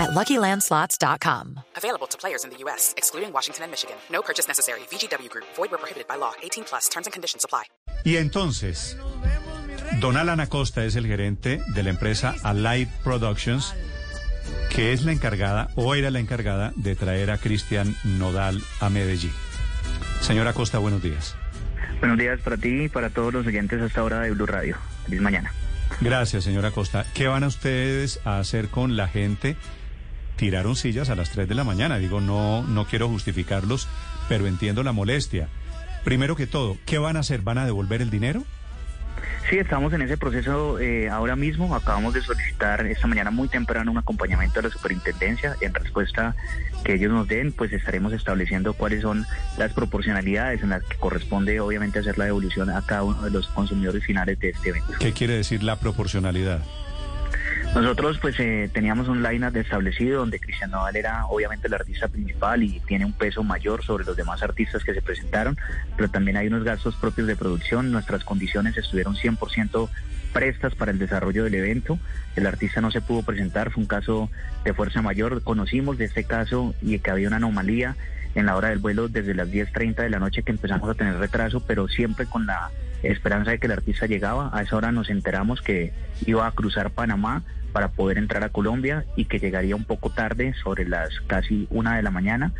at 0.00 0.10
LuckyLandSlots.com. 0.10 1.60
Available 1.76 2.06
to 2.08 2.16
players 2.16 2.44
in 2.44 2.50
the 2.50 2.56
U.S., 2.64 2.94
excluding 2.96 3.32
Washington 3.32 3.64
and 3.64 3.70
Michigan. 3.70 3.96
No 4.10 4.22
purchase 4.22 4.48
necessary. 4.48 4.80
VGW 4.90 5.28
Group. 5.28 5.46
Void 5.56 5.70
where 5.70 5.78
prohibited 5.78 6.08
by 6.08 6.16
law. 6.16 6.32
18 6.42 6.64
plus. 6.64 6.88
Terms 6.88 7.06
and 7.06 7.12
conditions 7.12 7.44
apply. 7.44 7.64
Y 8.04 8.16
entonces, 8.16 8.96
Don 10.00 10.16
Alan 10.16 10.40
Acosta 10.40 10.84
es 10.84 10.96
el 10.96 11.06
gerente 11.06 11.60
de 11.74 11.82
la 11.82 11.90
empresa 11.90 12.34
Alive 12.44 12.90
Productions, 13.04 13.74
que 14.70 14.92
es 14.92 15.04
la 15.04 15.12
encargada, 15.12 15.68
o 15.74 15.94
era 15.94 16.10
la 16.10 16.20
encargada, 16.20 16.72
de 16.76 16.96
traer 16.96 17.30
a 17.30 17.38
Cristian 17.38 17.94
Nodal 18.04 18.62
a 18.80 18.88
Medellín. 18.88 19.32
Señora 20.20 20.50
Acosta, 20.50 20.78
buenos 20.78 21.02
días. 21.02 21.36
Buenos 21.98 22.16
días 22.16 22.40
para 22.40 22.56
ti 22.56 22.84
y 22.84 22.88
para 22.88 23.10
todos 23.10 23.34
los 23.34 23.46
oyentes 23.46 23.80
a 23.82 23.86
esta 23.86 24.02
hora 24.02 24.20
de 24.20 24.30
Blue 24.30 24.46
Radio. 24.46 24.78
Feliz 25.04 25.20
mañana. 25.20 25.52
Gracias, 26.00 26.44
señora 26.44 26.68
Acosta. 26.68 27.04
¿Qué 27.12 27.26
van 27.26 27.44
a 27.44 27.48
ustedes 27.48 28.20
a 28.24 28.38
hacer 28.38 28.68
con 28.68 28.96
la 28.96 29.08
gente? 29.08 29.56
Tiraron 30.40 30.74
sillas 30.74 31.10
a 31.10 31.14
las 31.16 31.28
3 31.28 31.46
de 31.50 31.54
la 31.54 31.64
mañana. 31.64 31.98
Digo, 31.98 32.22
no, 32.22 32.62
no 32.62 32.86
quiero 32.86 33.10
justificarlos, 33.10 33.86
pero 34.26 34.46
entiendo 34.46 34.82
la 34.82 34.92
molestia. 34.92 35.48
Primero 36.02 36.34
que 36.34 36.46
todo, 36.46 36.78
¿qué 36.86 36.96
van 36.96 37.18
a 37.18 37.20
hacer? 37.20 37.42
¿Van 37.42 37.58
a 37.58 37.66
devolver 37.66 38.00
el 38.00 38.08
dinero? 38.08 38.42
Sí, 39.50 39.58
estamos 39.58 39.92
en 39.92 40.00
ese 40.00 40.16
proceso 40.16 40.80
eh, 40.80 41.10
ahora 41.10 41.36
mismo. 41.36 41.74
Acabamos 41.74 42.14
de 42.14 42.22
solicitar 42.22 42.86
esta 42.86 43.06
mañana 43.06 43.30
muy 43.30 43.48
temprano 43.48 43.90
un 43.92 43.98
acompañamiento 43.98 44.60
a 44.60 44.62
la 44.62 44.70
superintendencia. 44.70 45.56
En 45.60 45.74
respuesta 45.74 46.34
que 46.84 46.94
ellos 46.94 47.12
nos 47.12 47.28
den, 47.28 47.52
pues 47.52 47.70
estaremos 47.74 48.14
estableciendo 48.14 48.72
cuáles 48.72 49.02
son 49.02 49.26
las 49.58 49.74
proporcionalidades 49.74 50.62
en 50.62 50.70
las 50.70 50.82
que 50.84 50.96
corresponde 50.96 51.60
obviamente 51.60 51.98
hacer 51.98 52.16
la 52.16 52.24
devolución 52.24 52.70
a 52.70 52.80
cada 52.80 53.02
uno 53.02 53.20
de 53.20 53.30
los 53.30 53.46
consumidores 53.48 54.02
finales 54.06 54.38
de 54.38 54.48
este 54.48 54.70
evento. 54.70 54.94
¿Qué 54.98 55.12
quiere 55.12 55.34
decir 55.34 55.62
la 55.62 55.76
proporcionalidad? 55.76 56.62
Nosotros 57.74 58.18
pues 58.18 58.34
eh, 58.40 58.68
teníamos 58.72 59.06
un 59.06 59.22
line-up 59.22 59.56
establecido 59.56 60.18
donde 60.18 60.40
Cristian 60.40 60.72
Nodal 60.72 60.96
era 60.96 61.26
obviamente 61.26 61.68
el 61.68 61.74
artista 61.74 62.08
principal 62.08 62.64
y 62.64 62.80
tiene 62.80 63.04
un 63.04 63.12
peso 63.12 63.44
mayor 63.44 63.84
sobre 63.84 64.04
los 64.04 64.16
demás 64.16 64.42
artistas 64.42 64.82
que 64.82 64.92
se 64.92 65.00
presentaron, 65.00 65.56
pero 65.96 66.10
también 66.10 66.36
hay 66.36 66.48
unos 66.48 66.64
gastos 66.64 66.96
propios 66.96 67.28
de 67.28 67.36
producción. 67.36 67.92
Nuestras 67.92 68.24
condiciones 68.24 68.76
estuvieron 68.76 69.14
100% 69.14 69.88
prestas 70.32 70.74
para 70.74 70.90
el 70.90 70.98
desarrollo 70.98 71.44
del 71.44 71.54
evento. 71.54 72.00
El 72.34 72.48
artista 72.48 72.80
no 72.80 72.90
se 72.90 73.00
pudo 73.00 73.22
presentar, 73.22 73.70
fue 73.70 73.82
un 73.82 73.88
caso 73.88 74.30
de 74.64 74.74
fuerza 74.74 75.00
mayor. 75.00 75.42
Conocimos 75.44 75.96
de 75.96 76.06
este 76.06 76.24
caso 76.24 76.74
y 76.82 76.98
que 76.98 77.10
había 77.12 77.28
una 77.28 77.36
anomalía 77.36 77.96
en 78.34 78.46
la 78.46 78.56
hora 78.56 78.70
del 78.70 78.78
vuelo 78.80 79.08
desde 79.08 79.34
las 79.34 79.48
10.30 79.48 79.94
de 79.94 80.10
la 80.10 80.18
noche 80.18 80.42
que 80.42 80.50
empezamos 80.50 80.90
a 80.90 80.94
tener 80.94 81.16
retraso, 81.18 81.60
pero 81.60 81.86
siempre 81.86 82.26
con 82.26 82.46
la 82.46 82.70
esperanza 83.04 83.52
de 83.52 83.58
que 83.58 83.66
el 83.66 83.72
artista 83.72 84.06
llegaba. 84.06 84.50
A 84.52 84.62
esa 84.62 84.76
hora 84.76 84.90
nos 84.90 85.08
enteramos 85.08 85.62
que 85.62 85.92
iba 86.26 86.46
a 86.46 86.52
cruzar 86.52 86.90
Panamá 86.90 87.44
para 87.72 87.88
poder 87.88 88.18
entrar 88.18 88.42
a 88.44 88.48
Colombia 88.50 89.04
y 89.16 89.24
que 89.26 89.38
llegaría 89.38 89.76
un 89.76 89.84
poco 89.84 90.10
tarde, 90.10 90.54
sobre 90.62 90.88
las 90.88 91.10
casi 91.26 91.66
una 91.70 91.96
de 91.96 92.02
la 92.02 92.10
mañana. 92.10 92.52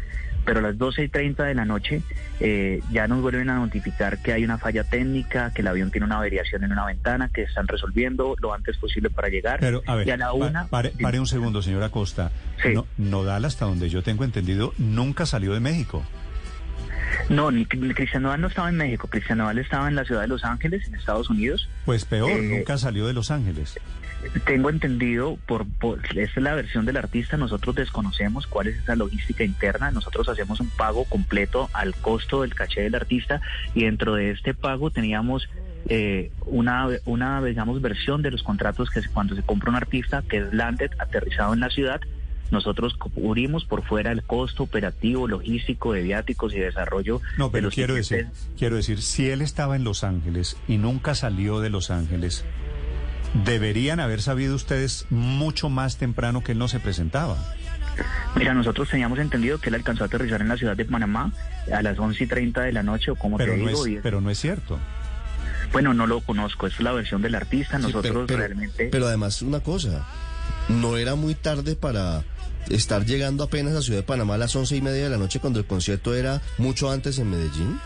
Pero 0.45 0.61
a 0.61 0.63
las 0.63 0.79
12 0.79 1.05
y 1.05 1.09
30 1.09 1.45
de 1.45 1.55
la 1.55 1.67
noche 1.67 2.01
eh, 2.41 2.81
ya 2.91 3.07
nos 3.07 3.21
vuelven 3.21 3.51
a 3.51 3.57
notificar 3.57 4.23
que 4.23 4.33
hay 4.33 4.43
una 4.43 4.57
falla 4.57 4.85
técnica, 4.85 5.53
que 5.55 5.61
el 5.61 5.69
avión 5.69 5.91
tiene 5.91 6.07
una 6.07 6.17
variación 6.17 6.65
en 6.65 6.73
una 6.73 6.87
ventana, 6.87 7.29
que 7.33 7.43
están 7.43 7.69
resolviendo 7.69 8.35
lo 8.41 8.55
antes 8.55 8.79
posible 8.79 9.11
para 9.11 9.29
llegar. 9.29 9.61
Pero, 9.61 9.83
a 9.87 9.97
ver, 9.97 10.09
y 10.09 10.11
a 10.13 10.17
la 10.17 10.27
pa- 10.29 10.33
una, 10.33 10.67
pare, 10.69 10.93
pare 11.01 11.21
un 11.21 11.27
segundo, 11.27 11.61
señora 11.61 11.87
Acosta. 11.87 12.31
Sí. 12.63 12.71
No, 12.73 12.87
Nodal, 12.97 13.45
hasta 13.45 13.67
donde 13.67 13.91
yo 13.91 14.03
tengo 14.03 14.25
entendido, 14.25 14.73
nunca 14.79 15.27
salió 15.27 15.53
de 15.53 15.61
México. 15.61 16.03
No, 17.31 17.51
ni, 17.53 17.61
ni 17.61 17.95
Cristian 17.95 18.25
Nodal 18.25 18.41
no 18.41 18.49
estaba 18.49 18.69
en 18.69 18.77
México, 18.77 19.07
Cristian 19.09 19.39
Nodal 19.39 19.59
estaba 19.59 19.89
en 19.89 19.95
la 19.95 20.05
ciudad 20.05 20.23
de 20.23 20.27
Los 20.27 20.45
Ángeles, 20.45 20.87
en 20.89 20.97
Estados 20.97 21.31
Unidos. 21.31 21.69
Pues 21.85 22.05
peor, 22.05 22.29
Eh, 22.29 22.57
nunca 22.59 22.77
salió 22.77 23.07
de 23.07 23.13
Los 23.13 23.31
Ángeles. 23.31 23.79
Tengo 24.45 24.69
entendido, 24.69 25.39
por, 25.47 25.65
por 25.67 26.01
esta 26.05 26.21
es 26.23 26.37
la 26.43 26.55
versión 26.55 26.85
del 26.85 26.97
artista, 26.97 27.37
nosotros 27.37 27.77
desconocemos 27.77 28.47
cuál 28.49 28.67
es 28.67 28.77
esa 28.77 28.97
logística 28.97 29.45
interna, 29.45 29.93
nosotros 29.93 30.29
hacemos 30.29 30.61
un 30.61 30.69
pago 30.71 31.05
completo 31.05 31.71
al 31.73 31.95
costo 31.95 32.43
del 32.43 32.55
caché 32.55 32.83
del 32.83 32.97
artista 32.97 33.41
y 33.75 33.85
dentro 33.85 34.15
de 34.17 34.33
este 34.33 34.53
pago 34.53 34.91
teníamos 34.91 35.49
eh, 35.89 36.31
una, 36.45 36.89
una, 37.07 37.43
digamos, 37.43 37.81
versión 37.81 38.21
de 38.23 38.33
los 38.33 38.43
contratos 38.43 38.91
que 38.91 39.01
cuando 39.15 39.35
se 39.37 39.43
compra 39.43 39.71
un 39.71 39.77
artista, 39.77 40.23
que 40.29 40.39
es 40.39 40.53
landed, 40.53 40.91
aterrizado 40.99 41.55
en 41.55 41.61
la 41.61 41.71
ciudad, 41.71 42.01
nosotros 42.51 42.95
cubrimos 42.95 43.65
por 43.65 43.85
fuera 43.85 44.13
el 44.13 44.23
costo 44.23 44.63
operativo, 44.65 45.29
logístico, 45.29 45.93
de 45.93 46.03
viáticos 46.03 46.53
y 46.55 46.59
desarrollo. 46.59 47.21
No, 47.39 47.51
pero 47.51 47.71
quiero 47.71 47.95
decir, 47.95 48.29
quiero 48.59 48.77
decir, 48.77 49.03
si 49.03 49.29
él 49.31 49.41
estaba 49.43 49.77
en 49.77 49.85
Los 49.85 50.03
Ángeles 50.05 50.57
y 50.69 50.77
nunca 50.79 51.15
salió 51.15 51.61
de 51.61 51.71
Los 51.71 51.91
Ángeles, 51.91 52.45
deberían 53.45 54.01
haber 54.01 54.23
sabido 54.23 54.55
ustedes 54.57 55.07
mucho 55.11 55.69
más 55.69 55.97
temprano 55.99 56.43
que 56.43 56.53
él 56.53 56.59
no 56.59 56.69
se 56.69 56.81
presentaba. 56.81 57.37
Mira, 58.35 58.55
nosotros 58.55 58.89
teníamos 58.89 59.19
entendido 59.19 59.59
que 59.59 59.69
él 59.69 59.75
alcanzó 59.75 60.05
a 60.05 60.07
aterrizar 60.07 60.41
en 60.41 60.49
la 60.49 60.57
ciudad 60.57 60.77
de 60.77 60.85
Panamá 60.85 61.33
a 61.73 61.83
las 61.83 61.99
11 61.99 62.25
y 62.25 62.27
30 62.27 62.63
de 62.63 62.73
la 62.73 62.83
noche, 62.83 63.11
o 63.11 63.17
como 63.17 63.37
Pero 63.37 63.53
te 63.53 63.59
no 63.59 63.69
digo. 63.69 63.87
es, 63.87 63.93
y- 63.93 63.97
pero 64.03 64.21
no 64.21 64.31
es 64.31 64.39
cierto. 64.41 64.79
Bueno, 65.73 65.95
no 65.95 66.07
lo 66.07 66.21
conozco, 66.21 66.67
esa 66.67 66.77
es 66.77 66.83
la 66.83 66.93
versión 66.93 67.23
del 67.23 67.35
artista. 67.35 67.77
Sí, 67.77 67.83
Nosotros 67.83 68.03
pero, 68.13 68.27
pero- 68.27 68.39
realmente. 68.41 68.89
pero 68.91 69.07
además 69.07 69.43
una 69.43 69.61
cosa, 69.61 70.05
no 70.69 70.97
era 70.97 71.15
muy 71.15 71.35
tarde 71.35 71.77
para 71.77 72.25
estar 72.69 73.05
llegando 73.05 73.45
apenas 73.45 73.75
a 73.75 73.83
Ciudad 73.83 74.01
de 74.01 74.07
Panamá 74.07 74.35
a 74.35 74.39
las 74.39 74.55
once 74.57 74.77
y 74.77 74.81
media 74.81 75.05
de 75.05 75.11
la 75.11 75.19
noche 75.19 75.41
cuando 75.41 75.59
el 75.59 75.67
concierto 75.67 76.15
era 76.15 76.41
mucho 76.59 76.91
antes 76.91 77.19
en 77.19 77.31
Medellín. 77.31 77.79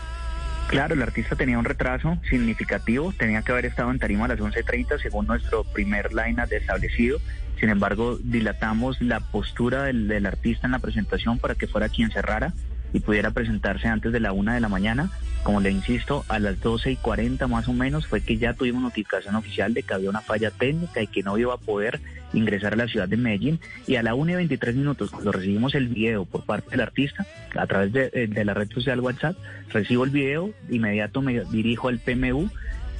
Claro, 0.67 0.95
el 0.95 1.01
artista 1.01 1.35
tenía 1.35 1.59
un 1.59 1.65
retraso 1.65 2.17
significativo, 2.29 3.13
tenía 3.17 3.43
que 3.43 3.51
haber 3.51 3.65
estado 3.65 3.91
en 3.91 3.99
tarima 3.99 4.25
a 4.25 4.29
las 4.29 4.39
11.30 4.39 4.99
según 5.01 5.27
nuestro 5.27 5.63
primer 5.63 6.11
line-up 6.11 6.51
establecido. 6.51 7.19
Sin 7.59 7.69
embargo, 7.69 8.17
dilatamos 8.21 8.99
la 8.99 9.19
postura 9.19 9.83
del, 9.83 10.07
del 10.07 10.25
artista 10.25 10.67
en 10.67 10.71
la 10.71 10.79
presentación 10.79 11.37
para 11.37 11.55
que 11.55 11.67
fuera 11.67 11.87
quien 11.87 12.09
cerrara 12.09 12.53
y 12.95 13.01
pudiera 13.01 13.31
presentarse 13.31 13.89
antes 13.89 14.13
de 14.13 14.21
la 14.21 14.31
una 14.31 14.53
de 14.53 14.61
la 14.61 14.69
mañana. 14.69 15.11
Como 15.43 15.59
le 15.59 15.69
insisto, 15.69 16.23
a 16.29 16.39
las 16.39 16.61
12 16.61 16.93
y 16.93 16.95
40 16.95 17.45
más 17.47 17.67
o 17.67 17.73
menos 17.73 18.07
fue 18.07 18.21
que 18.21 18.37
ya 18.37 18.53
tuvimos 18.53 18.81
notificación 18.81 19.35
oficial 19.35 19.73
de 19.73 19.83
que 19.83 19.93
había 19.93 20.09
una 20.09 20.21
falla 20.21 20.49
técnica 20.49 21.01
y 21.01 21.07
que 21.07 21.21
no 21.21 21.37
iba 21.37 21.53
a 21.53 21.57
poder 21.57 21.99
ingresar 22.33 22.71
a 22.71 22.77
la 22.77 22.87
ciudad 22.87 23.09
de 23.09 23.17
Medellín. 23.17 23.59
Y 23.85 23.97
a 23.97 24.03
la 24.03 24.15
1 24.15 24.31
y 24.31 24.35
23 24.35 24.75
minutos, 24.75 25.11
cuando 25.11 25.33
recibimos 25.33 25.75
el 25.75 25.89
video 25.89 26.23
por 26.23 26.45
parte 26.45 26.69
del 26.71 26.79
artista, 26.79 27.27
a 27.57 27.67
través 27.67 27.91
de, 27.91 28.09
eh, 28.13 28.27
de 28.27 28.45
la 28.45 28.53
red 28.53 28.71
social 28.71 29.01
WhatsApp, 29.01 29.35
recibo 29.73 30.05
el 30.05 30.11
video, 30.11 30.51
de 30.69 30.77
inmediato 30.77 31.21
me 31.21 31.41
dirijo 31.51 31.89
al 31.89 31.99
PMU, 31.99 32.49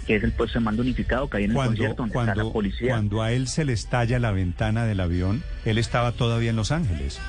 que 0.05 0.17
es 0.17 0.23
el 0.25 0.33
puesto 0.33 0.59
de 0.59 0.65
mando 0.65 0.81
unificado 0.81 1.29
que 1.29 1.37
hay 1.37 1.43
en 1.45 1.51
el 1.51 1.57
concierto, 1.57 2.03
donde 2.03 2.19
está 2.19 2.35
la 2.35 2.51
policía. 2.51 2.89
cuando 2.89 3.21
a 3.21 3.31
él 3.31 3.47
se 3.47 3.63
le 3.63 3.71
estalla 3.71 4.19
la 4.19 4.31
ventana 4.31 4.85
del 4.85 4.99
avión, 4.99 5.41
él 5.63 5.77
estaba 5.77 6.11
todavía 6.11 6.49
en 6.49 6.57
Los 6.57 6.73
Ángeles. 6.73 7.21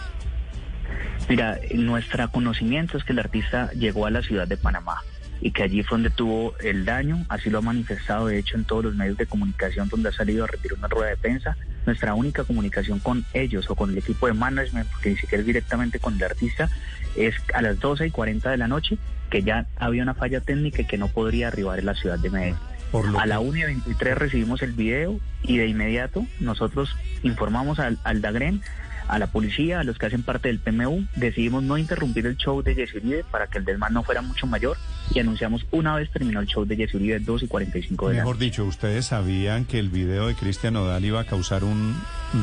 Mira, 1.29 1.59
nuestro 1.75 2.31
conocimiento 2.31 2.97
es 2.97 3.05
que 3.05 3.13
el 3.13 3.19
artista 3.19 3.71
llegó 3.73 4.07
a 4.07 4.11
la 4.11 4.23
ciudad 4.23 4.47
de 4.47 4.57
Panamá 4.57 5.03
y 5.41 5.51
que 5.51 5.65
allí 5.65 5.83
fue 5.83 5.97
donde 5.97 6.11
tuvo 6.11 6.57
el 6.61 6.85
daño, 6.85 7.25
así 7.29 7.51
lo 7.51 7.59
ha 7.59 7.63
manifestado 7.63 8.29
de 8.29 8.39
hecho 8.39 8.57
en 8.57 8.65
todos 8.65 8.85
los 8.85 8.95
medios 8.95 9.19
de 9.19 9.27
comunicación 9.27 9.89
donde 9.89 10.09
ha 10.09 10.13
salido 10.13 10.45
a 10.45 10.47
retirar 10.47 10.79
una 10.79 10.89
rueda 10.89 11.11
de 11.11 11.17
prensa. 11.17 11.57
Nuestra 11.85 12.15
única 12.15 12.45
comunicación 12.45 13.01
con 13.01 13.25
ellos 13.33 13.69
o 13.69 13.75
con 13.75 13.91
el 13.91 13.99
equipo 13.99 14.27
de 14.27 14.33
management, 14.33 14.89
porque 14.91 15.11
ni 15.11 15.17
siquiera 15.17 15.41
es 15.41 15.47
directamente 15.47 15.99
con 15.99 16.15
el 16.15 16.25
artista, 16.25 16.71
es 17.17 17.35
a 17.55 17.63
las 17.63 17.79
12 17.81 18.07
y 18.07 18.11
40 18.11 18.51
de 18.51 18.57
la 18.57 18.69
noche 18.69 18.99
que 19.31 19.43
ya 19.43 19.67
había 19.77 20.03
una 20.03 20.15
falla 20.15 20.41
técnica 20.41 20.83
y 20.83 20.85
que 20.87 20.99
no 20.99 21.09
podría 21.09 21.49
arribar 21.49 21.79
en 21.79 21.87
la 21.87 21.95
ciudad 21.95 22.19
de 22.19 22.31
Medellín. 22.31 22.57
Por 22.93 23.05
A 23.19 23.27
la 23.27 23.41
1 23.41 23.59
y 23.59 23.63
23 23.63 24.17
recibimos 24.17 24.63
el 24.63 24.73
video 24.73 25.19
y 25.43 25.59
de 25.59 25.67
inmediato 25.67 26.25
nosotros 26.39 26.97
informamos 27.25 27.81
al, 27.81 27.99
al 28.05 28.21
DAGREN, 28.21 28.63
a 29.09 29.19
la 29.19 29.27
policía, 29.29 29.81
a 29.81 29.85
los 29.85 29.99
que 29.99 30.07
hacen 30.07 30.23
parte 30.23 30.49
del 30.49 30.59
PMU, 30.59 31.07
decidimos 31.17 31.63
no 31.63 31.79
interrumpir 31.79 32.27
el 32.27 32.37
show 32.37 32.63
de 32.63 32.75
Jesse 32.75 32.97
Uribe 32.97 33.25
para 33.31 33.47
que 33.47 33.59
el 33.59 33.65
desmán 33.65 33.95
no 33.95 34.03
fuera 34.03 34.23
mucho 34.23 34.47
mayor 34.47 34.77
y 35.15 35.21
anunciamos 35.21 35.67
una 35.71 35.95
vez 35.95 36.11
terminó 36.11 36.41
el 36.41 36.47
show 36.47 36.65
de 36.65 36.77
Jesse 36.77 36.95
Uribe 36.95 37.21
2 37.21 37.45
y 37.45 37.47
45 37.49 38.09
de 38.09 38.15
la 38.15 38.21
Mejor 38.21 38.39
dicho, 38.39 38.65
ustedes 38.65 39.07
sabían 39.07 39.65
que 39.65 39.79
el 39.79 39.89
video 39.89 40.27
de 40.27 40.35
Cristian 40.35 40.75
Nodal 40.75 41.05
iba 41.05 41.21
a 41.21 41.25
causar 41.25 41.65
un 41.65 41.95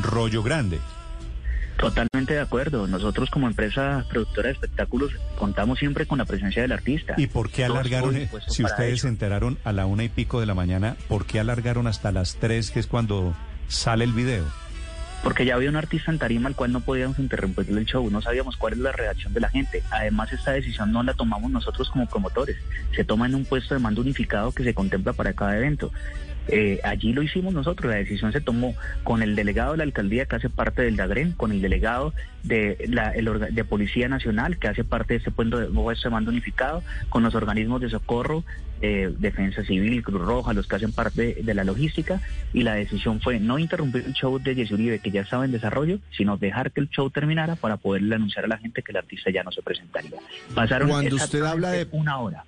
rollo 0.02 0.42
grande. 0.42 0.78
Totalmente 1.76 2.34
de 2.34 2.40
acuerdo. 2.40 2.86
Nosotros 2.86 3.30
como 3.30 3.48
empresa 3.48 4.04
productora 4.08 4.48
de 4.48 4.54
espectáculos 4.54 5.12
contamos 5.36 5.78
siempre 5.78 6.06
con 6.06 6.18
la 6.18 6.24
presencia 6.24 6.62
del 6.62 6.72
artista. 6.72 7.14
¿Y 7.16 7.26
por 7.26 7.50
qué 7.50 7.64
alargaron, 7.64 8.14
dispuesto 8.14 8.52
si 8.52 8.64
ustedes 8.64 9.00
se 9.00 9.08
enteraron 9.08 9.58
a 9.64 9.72
la 9.72 9.86
una 9.86 10.04
y 10.04 10.08
pico 10.08 10.40
de 10.40 10.46
la 10.46 10.54
mañana, 10.54 10.96
por 11.08 11.26
qué 11.26 11.40
alargaron 11.40 11.86
hasta 11.86 12.12
las 12.12 12.36
tres, 12.36 12.70
que 12.70 12.80
es 12.80 12.86
cuando 12.86 13.34
sale 13.68 14.04
el 14.04 14.12
video? 14.12 14.44
Porque 15.24 15.46
ya 15.46 15.54
había 15.54 15.70
un 15.70 15.76
artista 15.76 16.12
en 16.12 16.18
tarima 16.18 16.48
al 16.48 16.54
cual 16.54 16.70
no 16.70 16.80
podíamos 16.80 17.18
interrumpirle 17.18 17.80
el 17.80 17.86
show, 17.86 18.08
no 18.10 18.20
sabíamos 18.20 18.58
cuál 18.58 18.74
es 18.74 18.78
la 18.78 18.92
reacción 18.92 19.32
de 19.32 19.40
la 19.40 19.48
gente. 19.48 19.82
Además, 19.90 20.30
esta 20.32 20.52
decisión 20.52 20.92
no 20.92 21.02
la 21.02 21.14
tomamos 21.14 21.50
nosotros 21.50 21.88
como 21.88 22.06
promotores, 22.06 22.58
se 22.94 23.04
toma 23.04 23.24
en 23.24 23.34
un 23.34 23.46
puesto 23.46 23.74
de 23.74 23.80
mando 23.80 24.02
unificado 24.02 24.52
que 24.52 24.62
se 24.62 24.74
contempla 24.74 25.14
para 25.14 25.32
cada 25.32 25.56
evento. 25.56 25.90
Eh, 26.48 26.80
allí 26.84 27.12
lo 27.12 27.22
hicimos 27.22 27.54
nosotros, 27.54 27.90
la 27.90 27.98
decisión 27.98 28.32
se 28.32 28.40
tomó 28.40 28.74
con 29.02 29.22
el 29.22 29.34
delegado 29.34 29.72
de 29.72 29.78
la 29.78 29.84
alcaldía 29.84 30.26
que 30.26 30.36
hace 30.36 30.50
parte 30.50 30.82
del 30.82 30.96
DAGREN, 30.96 31.32
con 31.32 31.52
el 31.52 31.62
delegado 31.62 32.12
de, 32.42 32.84
la, 32.88 33.10
el, 33.10 33.24
de 33.54 33.64
Policía 33.64 34.08
Nacional 34.08 34.58
que 34.58 34.68
hace 34.68 34.84
parte 34.84 35.14
de 35.14 35.18
este 35.18 35.30
puesto 35.30 35.58
de, 35.58 35.68
de 35.68 36.10
mando 36.10 36.30
unificado, 36.30 36.82
con 37.08 37.22
los 37.22 37.34
organismos 37.34 37.80
de 37.80 37.88
socorro, 37.88 38.44
eh, 38.82 39.14
Defensa 39.18 39.64
Civil, 39.64 40.02
Cruz 40.02 40.20
Roja, 40.20 40.52
los 40.52 40.66
que 40.66 40.76
hacen 40.76 40.92
parte 40.92 41.38
de 41.42 41.54
la 41.54 41.64
logística, 41.64 42.20
y 42.52 42.62
la 42.62 42.74
decisión 42.74 43.20
fue 43.20 43.40
no 43.40 43.58
interrumpir 43.58 44.04
el 44.06 44.12
show 44.12 44.38
de 44.38 44.54
Jesse 44.54 44.72
Uribe, 44.72 44.98
que 44.98 45.10
ya 45.10 45.22
estaba 45.22 45.46
en 45.46 45.52
desarrollo, 45.52 45.98
sino 46.14 46.36
dejar 46.36 46.72
que 46.72 46.80
el 46.80 46.90
show 46.90 47.08
terminara 47.08 47.56
para 47.56 47.78
poderle 47.78 48.14
anunciar 48.16 48.44
a 48.44 48.48
la 48.48 48.58
gente 48.58 48.82
que 48.82 48.92
el 48.92 48.98
artista 48.98 49.30
ya 49.30 49.42
no 49.42 49.52
se 49.52 49.62
presentaría. 49.62 50.18
Pasaron 50.54 50.90
Cuando 50.90 51.16
usted 51.16 51.42
habla 51.42 51.70
de 51.70 51.88
una 51.92 52.18
hora. 52.18 52.44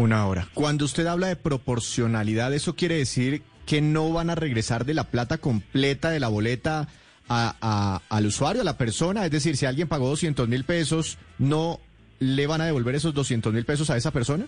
Una 0.00 0.26
hora. 0.26 0.48
Cuando 0.54 0.86
usted 0.86 1.06
habla 1.06 1.26
de 1.26 1.36
proporcionalidad, 1.36 2.54
¿eso 2.54 2.74
quiere 2.74 2.96
decir 2.96 3.42
que 3.66 3.82
no 3.82 4.10
van 4.12 4.30
a 4.30 4.34
regresar 4.34 4.86
de 4.86 4.94
la 4.94 5.04
plata 5.04 5.36
completa 5.36 6.08
de 6.08 6.20
la 6.20 6.28
boleta 6.28 6.88
a, 7.28 8.00
al 8.08 8.26
usuario, 8.26 8.62
a 8.62 8.64
la 8.64 8.78
persona? 8.78 9.26
Es 9.26 9.30
decir, 9.30 9.58
si 9.58 9.66
alguien 9.66 9.88
pagó 9.88 10.08
200 10.08 10.48
mil 10.48 10.64
pesos, 10.64 11.18
¿no 11.38 11.80
le 12.18 12.46
van 12.46 12.62
a 12.62 12.64
devolver 12.64 12.94
esos 12.94 13.12
200 13.12 13.52
mil 13.52 13.66
pesos 13.66 13.90
a 13.90 13.96
esa 13.98 14.10
persona? 14.10 14.46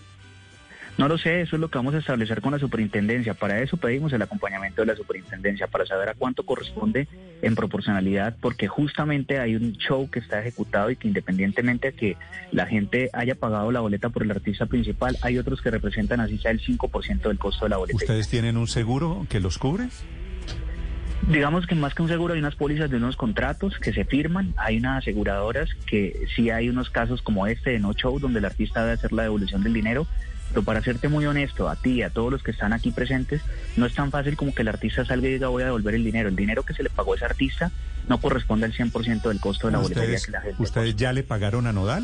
No 0.97 1.07
lo 1.07 1.17
sé, 1.17 1.41
eso 1.41 1.55
es 1.55 1.59
lo 1.59 1.69
que 1.69 1.79
vamos 1.79 1.95
a 1.95 1.97
establecer 1.97 2.39
con 2.41 2.51
la 2.51 2.59
superintendencia. 2.59 3.33
Para 3.33 3.61
eso 3.61 3.77
pedimos 3.77 4.13
el 4.13 4.21
acompañamiento 4.21 4.81
de 4.81 4.87
la 4.87 4.95
superintendencia, 4.95 5.67
para 5.67 5.85
saber 5.85 6.09
a 6.09 6.13
cuánto 6.13 6.45
corresponde 6.45 7.07
en 7.41 7.55
proporcionalidad, 7.55 8.35
porque 8.39 8.67
justamente 8.67 9.39
hay 9.39 9.55
un 9.55 9.73
show 9.73 10.09
que 10.09 10.19
está 10.19 10.39
ejecutado 10.39 10.91
y 10.91 10.95
que 10.95 11.07
independientemente 11.07 11.91
de 11.91 11.97
que 11.97 12.17
la 12.51 12.67
gente 12.67 13.09
haya 13.13 13.33
pagado 13.35 13.71
la 13.71 13.79
boleta 13.79 14.09
por 14.09 14.23
el 14.23 14.31
artista 14.31 14.67
principal, 14.67 15.17
hay 15.21 15.39
otros 15.39 15.61
que 15.61 15.71
representan 15.71 16.19
así 16.19 16.37
sea 16.37 16.51
el 16.51 16.61
5% 16.61 17.21
del 17.21 17.39
costo 17.39 17.65
de 17.65 17.69
la 17.69 17.77
boleta. 17.77 17.97
¿Ustedes 17.97 18.29
tienen 18.29 18.55
un 18.55 18.67
seguro 18.67 19.25
que 19.29 19.39
los 19.39 19.57
cubre? 19.57 19.87
Digamos 21.27 21.65
que 21.67 21.75
más 21.75 21.95
que 21.95 22.01
un 22.01 22.09
seguro 22.09 22.33
hay 22.33 22.39
unas 22.39 22.55
pólizas 22.55 22.89
de 22.89 22.97
unos 22.97 23.15
contratos 23.15 23.79
que 23.79 23.93
se 23.93 24.03
firman, 24.03 24.53
hay 24.57 24.77
unas 24.77 24.99
aseguradoras 24.99 25.69
que 25.87 26.27
sí 26.35 26.49
hay 26.49 26.67
unos 26.67 26.89
casos 26.89 27.21
como 27.21 27.47
este 27.47 27.71
de 27.71 27.79
no 27.79 27.93
show 27.93 28.19
donde 28.19 28.39
el 28.39 28.45
artista 28.45 28.81
debe 28.81 28.93
hacer 28.93 29.13
la 29.13 29.23
devolución 29.23 29.63
del 29.63 29.73
dinero, 29.73 30.05
pero 30.53 30.63
para 30.63 30.83
serte 30.83 31.09
muy 31.09 31.25
honesto, 31.25 31.67
a 31.67 31.75
ti 31.75 31.93
y 31.93 32.01
a 32.03 32.11
todos 32.11 32.31
los 32.31 32.43
que 32.43 32.51
están 32.51 32.73
aquí 32.73 32.91
presentes, 32.91 33.41
no 33.75 33.87
es 33.87 33.95
tan 33.95 34.11
fácil 34.11 34.37
como 34.37 34.53
que 34.53 34.61
el 34.61 34.67
artista 34.67 35.03
salga 35.03 35.27
y 35.27 35.33
diga 35.33 35.47
voy 35.47 35.63
a 35.63 35.65
devolver 35.65 35.95
el 35.95 36.03
dinero. 36.03 36.29
El 36.29 36.35
dinero 36.35 36.63
que 36.63 36.73
se 36.73 36.83
le 36.83 36.89
pagó 36.89 37.13
a 37.13 37.15
ese 37.15 37.25
artista 37.25 37.71
no 38.07 38.19
corresponde 38.19 38.67
al 38.67 38.73
100% 38.73 39.23
del 39.23 39.39
costo 39.39 39.67
de 39.67 39.73
la 39.73 39.79
boletería 39.79 40.17
que 40.23 40.31
la 40.31 40.41
gente 40.41 40.61
¿Ustedes 40.61 40.95
ya 40.95 41.11
le 41.11 41.23
pagaron 41.23 41.65
a 41.65 41.73
Nodal? 41.73 42.03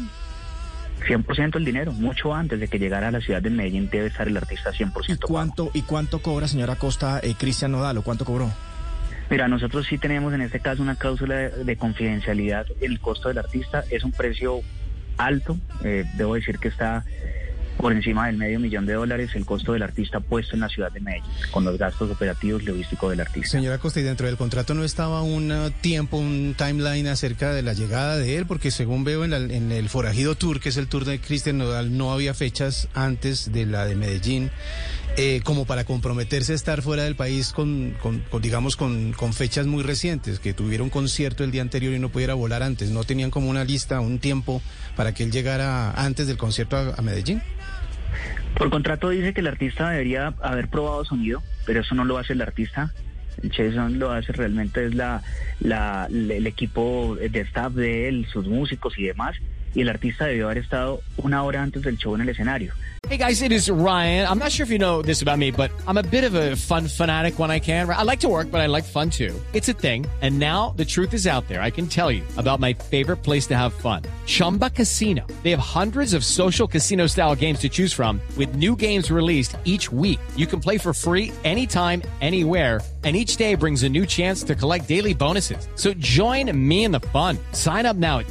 100% 1.07 1.55
el 1.57 1.65
dinero, 1.65 1.93
mucho 1.93 2.33
antes 2.33 2.59
de 2.59 2.67
que 2.67 2.79
llegara 2.79 3.09
a 3.09 3.11
la 3.11 3.21
ciudad 3.21 3.41
de 3.41 3.49
Medellín 3.49 3.89
debe 3.89 4.07
estar 4.07 4.27
el 4.27 4.35
artista 4.35 4.71
100% 4.71 5.13
¿Y 5.13 5.17
cuánto, 5.17 5.71
¿Y 5.73 5.83
cuánto 5.83 6.19
cobra, 6.19 6.47
señora 6.47 6.75
Costa, 6.75 7.19
eh, 7.23 7.35
Cristian 7.37 7.71
Nodal, 7.71 7.99
o 7.99 8.01
cuánto 8.01 8.25
cobró? 8.25 8.51
Mira, 9.29 9.47
nosotros 9.47 9.85
sí 9.87 9.99
tenemos 9.99 10.33
en 10.33 10.41
este 10.41 10.59
caso 10.59 10.81
una 10.81 10.95
cláusula 10.95 11.35
de, 11.35 11.77
confidencialidad. 11.77 12.65
El 12.81 12.99
costo 12.99 13.29
del 13.29 13.37
artista 13.37 13.83
es 13.91 14.03
un 14.03 14.11
precio 14.11 14.61
alto, 15.17 15.57
eh, 15.83 16.05
debo 16.17 16.33
decir 16.33 16.57
que 16.57 16.69
está 16.69 17.05
por 17.79 17.93
encima 17.93 18.27
del 18.27 18.35
medio 18.35 18.59
millón 18.59 18.85
de 18.85 18.93
dólares 18.93 19.31
el 19.35 19.45
costo 19.45 19.71
del 19.71 19.83
artista 19.83 20.19
puesto 20.19 20.55
en 20.55 20.59
la 20.59 20.69
ciudad 20.69 20.91
de 20.91 20.99
Medellín, 20.99 21.31
con 21.51 21.63
los 21.63 21.77
gastos 21.77 22.11
operativos 22.11 22.63
logísticos 22.63 23.09
del 23.09 23.21
artista. 23.21 23.49
Señora 23.49 23.77
Costa, 23.77 24.01
¿y 24.01 24.03
dentro 24.03 24.27
del 24.27 24.35
contrato 24.35 24.73
no 24.73 24.83
estaba 24.83 25.21
un 25.23 25.49
uh, 25.51 25.71
tiempo, 25.71 26.17
un 26.17 26.55
timeline 26.57 27.07
acerca 27.07 27.53
de 27.53 27.61
la 27.61 27.73
llegada 27.73 28.17
de 28.17 28.37
él? 28.37 28.45
Porque 28.45 28.69
según 28.69 29.05
veo 29.05 29.23
en, 29.23 29.71
el 29.71 29.89
Forajido 29.89 30.35
Tour, 30.35 30.59
que 30.59 30.69
es 30.69 30.77
el 30.77 30.87
tour 30.87 31.05
de 31.05 31.21
Cristian 31.21 31.57
Nodal, 31.57 31.97
no 31.97 32.11
había 32.11 32.33
fechas 32.33 32.89
antes 32.93 33.51
de 33.53 33.65
la 33.65 33.85
de 33.85 33.95
Medellín. 33.95 34.51
Eh, 35.17 35.41
como 35.43 35.65
para 35.65 35.83
comprometerse 35.83 36.53
a 36.53 36.55
estar 36.55 36.81
fuera 36.81 37.03
del 37.03 37.15
país 37.15 37.51
con, 37.51 37.93
digamos, 38.41 38.77
con, 38.77 39.13
fechas 39.33 39.65
muy 39.65 39.83
recientes, 39.83 40.39
que 40.39 40.53
tuviera 40.53 40.81
un 40.83 40.89
concierto 40.89 41.43
el 41.43 41.51
día 41.51 41.61
anterior 41.61 41.93
y 41.93 41.99
no 41.99 42.09
pudiera 42.09 42.35
volar 42.35 42.63
antes. 42.63 42.91
¿No 42.91 43.03
tenían 43.03 43.31
como 43.31 43.49
una 43.49 43.65
lista, 43.65 43.99
un 43.99 44.19
tiempo 44.19 44.61
para 44.95 45.13
que 45.13 45.23
él 45.23 45.31
llegara 45.31 45.91
antes 45.91 46.27
del 46.27 46.37
concierto 46.37 46.77
a 46.77 47.01
Medellín? 47.01 47.41
Por 48.55 48.69
contrato 48.69 49.09
dice 49.09 49.33
que 49.33 49.41
el 49.41 49.47
artista 49.47 49.89
debería 49.89 50.33
haber 50.41 50.67
probado 50.67 51.05
sonido, 51.05 51.41
pero 51.65 51.81
eso 51.81 51.95
no 51.95 52.03
lo 52.05 52.17
hace 52.17 52.33
el 52.33 52.41
artista. 52.41 52.93
El 53.41 53.51
Jason 53.51 53.99
lo 53.99 54.11
hace 54.11 54.33
realmente 54.33 54.85
es 54.85 54.95
la, 54.95 55.21
la, 55.59 56.07
el 56.09 56.45
equipo 56.45 57.15
de 57.15 57.39
staff 57.41 57.73
de 57.73 58.09
él, 58.09 58.27
sus 58.31 58.47
músicos 58.47 58.97
y 58.97 59.03
demás. 59.03 59.37
Y 59.73 59.81
el 59.81 59.89
artista 59.89 60.25
debió 60.25 60.45
haber 60.45 60.57
estado 60.59 61.01
una 61.17 61.43
hora 61.43 61.61
antes 61.61 61.83
del 61.83 61.97
show 61.97 62.15
en 62.15 62.21
el 62.21 62.29
escenario. 62.29 62.73
Hey 63.07 63.17
guys, 63.17 63.41
it 63.41 63.51
is 63.51 63.71
Ryan. 63.71 64.27
I'm 64.27 64.37
not 64.37 64.51
sure 64.51 64.65
if 64.65 64.69
you 64.69 64.77
know 64.77 65.01
this 65.01 65.21
about 65.21 65.39
me, 65.39 65.51
but 65.51 65.71
I'm 65.87 65.97
a 65.97 66.03
bit 66.03 66.25
of 66.25 66.35
a 66.35 66.55
fun 66.57 66.87
fanatic 66.87 67.39
when 67.39 67.49
I 67.49 67.59
can. 67.59 67.89
I 67.89 68.03
like 68.03 68.19
to 68.19 68.27
work, 68.27 68.51
but 68.51 68.61
I 68.61 68.67
like 68.67 68.83
fun 68.83 69.09
too. 69.09 69.33
It's 69.53 69.67
a 69.69 69.73
thing. 69.73 70.05
And 70.21 70.37
now 70.37 70.73
the 70.75 70.85
truth 70.85 71.13
is 71.13 71.25
out 71.25 71.47
there. 71.47 71.61
I 71.61 71.71
can 71.71 71.87
tell 71.87 72.11
you 72.11 72.23
about 72.37 72.59
my 72.59 72.73
favorite 72.73 73.23
place 73.23 73.47
to 73.47 73.57
have 73.57 73.73
fun. 73.73 74.03
Chumba 74.25 74.69
Casino. 74.69 75.25
They 75.43 75.49
have 75.51 75.61
hundreds 75.61 76.13
of 76.13 76.23
social 76.23 76.67
casino 76.67 77.07
style 77.07 77.35
games 77.35 77.59
to 77.59 77.69
choose 77.69 77.93
from 77.93 78.21
with 78.37 78.55
new 78.55 78.75
games 78.75 79.09
released 79.09 79.55
each 79.65 79.91
week. 79.91 80.19
You 80.35 80.45
can 80.45 80.59
play 80.59 80.77
for 80.77 80.93
free 80.93 81.31
anytime, 81.43 82.03
anywhere. 82.21 82.81
And 83.05 83.15
each 83.15 83.37
day 83.37 83.55
brings 83.55 83.83
a 83.83 83.89
new 83.89 84.05
chance 84.05 84.43
to 84.43 84.55
collect 84.55 84.89
daily 84.89 85.13
bonuses. 85.13 85.69
So 85.75 85.93
join 85.93 86.51
me 86.67 86.83
in 86.83 86.91
the 86.91 86.99
fun. 86.99 87.37
Sign 87.53 87.85
up 87.85 87.95
now 87.95 88.19
at 88.19 88.27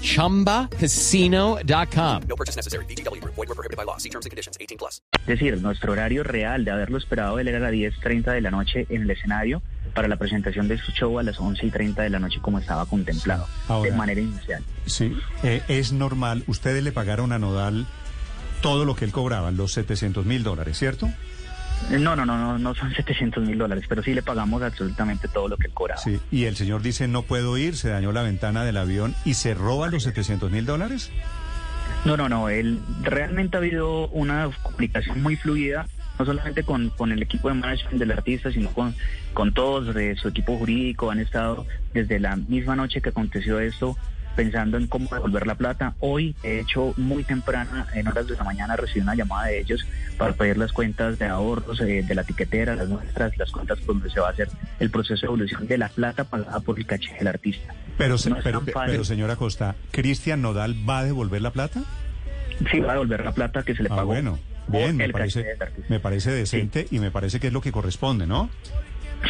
ChumbaCasino.com. 1.31 2.23
No 2.29 2.37
purchase 2.37 2.57
necessary. 2.57 2.85
BGW. 2.87 3.23
Void 3.25 3.37
were 3.37 3.55
prohibited 3.55 3.77
by 3.77 3.85
law. 3.85 3.97
See 3.99 4.11
terms 4.11 4.27
and 4.27 4.31
conditions. 4.31 4.59
Es 4.59 5.27
decir, 5.27 5.61
nuestro 5.61 5.93
horario 5.93 6.23
real 6.23 6.65
de 6.65 6.71
haberlo 6.71 6.99
esperado 6.99 7.39
él 7.39 7.49
era 7.49 7.59
a 7.59 7.61
las 7.61 7.73
10.30 7.73 8.33
de 8.33 8.41
la 8.41 8.51
noche 8.51 8.87
en 8.89 9.03
el 9.03 9.11
escenario 9.11 9.63
para 9.95 10.09
la 10.09 10.17
presentación 10.17 10.69
de 10.69 10.79
su 10.79 10.93
show 10.93 11.19
a 11.19 11.23
las 11.23 11.39
11 11.39 11.67
y 11.67 11.71
30 11.71 12.03
de 12.03 12.11
la 12.11 12.19
noche 12.19 12.39
como 12.41 12.59
estaba 12.59 12.87
contemplado 12.87 13.47
de 13.83 13.93
manera 13.93 14.21
inicial. 14.21 14.63
Sí, 14.87 15.17
eh, 15.43 15.63
es 15.69 15.93
normal. 15.93 16.45
Ustedes 16.47 16.83
le 16.83 16.93
pagaron 16.93 17.33
a 17.33 17.39
Nodal 17.39 17.87
todo 18.63 18.85
lo 18.85 18.97
que 18.97 19.05
él 19.05 19.13
cobraba, 19.13 19.51
los 19.51 19.73
700 19.73 20.25
mil 20.27 20.43
dólares, 20.43 20.79
¿cierto? 20.79 21.09
No, 21.91 22.15
no, 22.15 22.27
no, 22.27 22.37
no, 22.37 22.59
no 22.59 22.75
son 22.75 22.93
700 22.93 23.45
mil 23.45 23.57
dólares, 23.57 23.85
pero 23.89 24.03
sí 24.03 24.13
le 24.13 24.23
pagamos 24.23 24.63
absolutamente 24.63 25.29
todo 25.29 25.49
lo 25.49 25.57
que 25.57 25.69
él 25.69 25.73
cobraba. 25.73 26.01
Sí, 26.01 26.21
y 26.31 26.45
el 26.45 26.57
señor 26.57 26.83
dice 26.83 27.09
no 27.09 27.23
puedo 27.23 27.57
ir, 27.57 27.77
se 27.77 27.89
dañó 27.89 28.13
la 28.13 28.23
ventana 28.23 28.65
del 28.65 28.77
avión 28.77 29.15
y 29.25 29.35
se 29.35 29.55
roba 29.55 29.89
los 29.89 30.03
700 30.03 30.51
mil 30.51 30.67
dólares. 30.67 31.11
No, 32.05 32.17
no, 32.17 32.29
no. 32.29 32.49
Él 32.49 32.81
realmente 33.03 33.57
ha 33.57 33.61
habido 33.61 34.09
una 34.09 34.51
comunicación 34.63 35.23
muy 35.23 35.37
fluida, 35.37 35.87
no 36.19 36.25
solamente 36.25 36.63
con, 36.63 36.91
con 36.91 37.13
el 37.13 37.23
equipo 37.23 37.49
de 37.49 37.55
management 37.55 37.99
del 37.99 38.13
artista, 38.13 38.53
sino 38.53 38.71
con, 38.71 38.95
con 39.35 39.53
todos 39.53 39.95
de 39.95 40.15
su 40.17 40.29
equipo 40.29 40.57
jurídico. 40.59 41.11
Han 41.11 41.21
estado 41.21 41.67
desde 41.95 42.21
la 42.21 42.37
misma 42.37 42.77
noche 42.77 43.01
que 43.01 43.09
aconteció 43.09 43.59
esto 43.61 43.97
pensando 44.39 44.77
en 44.77 44.87
cómo 44.87 45.11
devolver 45.13 45.49
la 45.49 45.57
plata. 45.57 45.97
Hoy, 45.99 46.37
de 46.45 46.61
hecho, 46.61 46.95
muy 46.97 47.25
temprana, 47.25 47.89
en 47.93 48.07
horas 48.07 48.29
de 48.29 48.37
la 48.37 48.45
mañana, 48.45 48.77
recibí 48.77 49.01
una 49.01 49.17
llamada 49.17 49.49
de 49.49 49.59
ellos 49.59 49.85
para 50.17 50.33
pedir 50.33 50.57
las 50.57 50.73
cuentas 50.73 51.19
de 51.19 51.27
ahorros 51.27 51.81
eh, 51.81 52.05
de 52.07 52.15
la 52.15 52.23
tiquetera, 52.23 52.77
las 52.77 52.89
nuestras, 52.89 53.37
las 53.37 53.51
cuentas 53.51 53.81
por 53.81 53.97
donde 53.97 54.11
se 54.11 54.21
va 54.21 54.29
a 54.29 54.31
hacer 54.31 54.49
el 54.79 54.91
proceso 54.91 55.23
de 55.23 55.27
evolución 55.27 55.67
de 55.67 55.77
la 55.77 55.89
plata 55.89 56.23
pagada 56.23 56.61
por 56.61 56.79
el 56.79 56.87
caché 56.87 57.13
del 57.19 57.27
artista. 57.27 57.75
Pero, 57.97 58.15
pero, 58.45 58.63
pero, 58.65 59.05
señora 59.05 59.35
Costa, 59.35 59.75
¿Cristian 59.91 60.41
Nodal 60.41 60.77
va 60.89 61.01
a 61.01 61.05
devolver 61.05 61.43
la 61.43 61.51
plata? 61.51 61.83
Sí, 62.71 62.79
va 62.79 62.91
a 62.91 62.93
devolver 62.93 63.25
la 63.25 63.33
plata 63.33 63.65
que 63.65 63.75
se 63.75 63.83
le 63.83 63.89
ah, 63.91 63.97
pagó. 63.97 64.07
bueno, 64.07 64.39
bien, 64.69 64.97
me 64.97 65.09
parece, 65.09 65.45
me 65.89 65.99
parece 65.99 66.31
decente 66.31 66.87
y 66.93 67.01
me 67.01 67.11
parece 67.11 67.41
que 67.41 67.49
es 67.49 67.53
lo 67.53 67.61
que 67.61 67.73
corresponde, 67.73 68.29
¿no? 68.29 68.51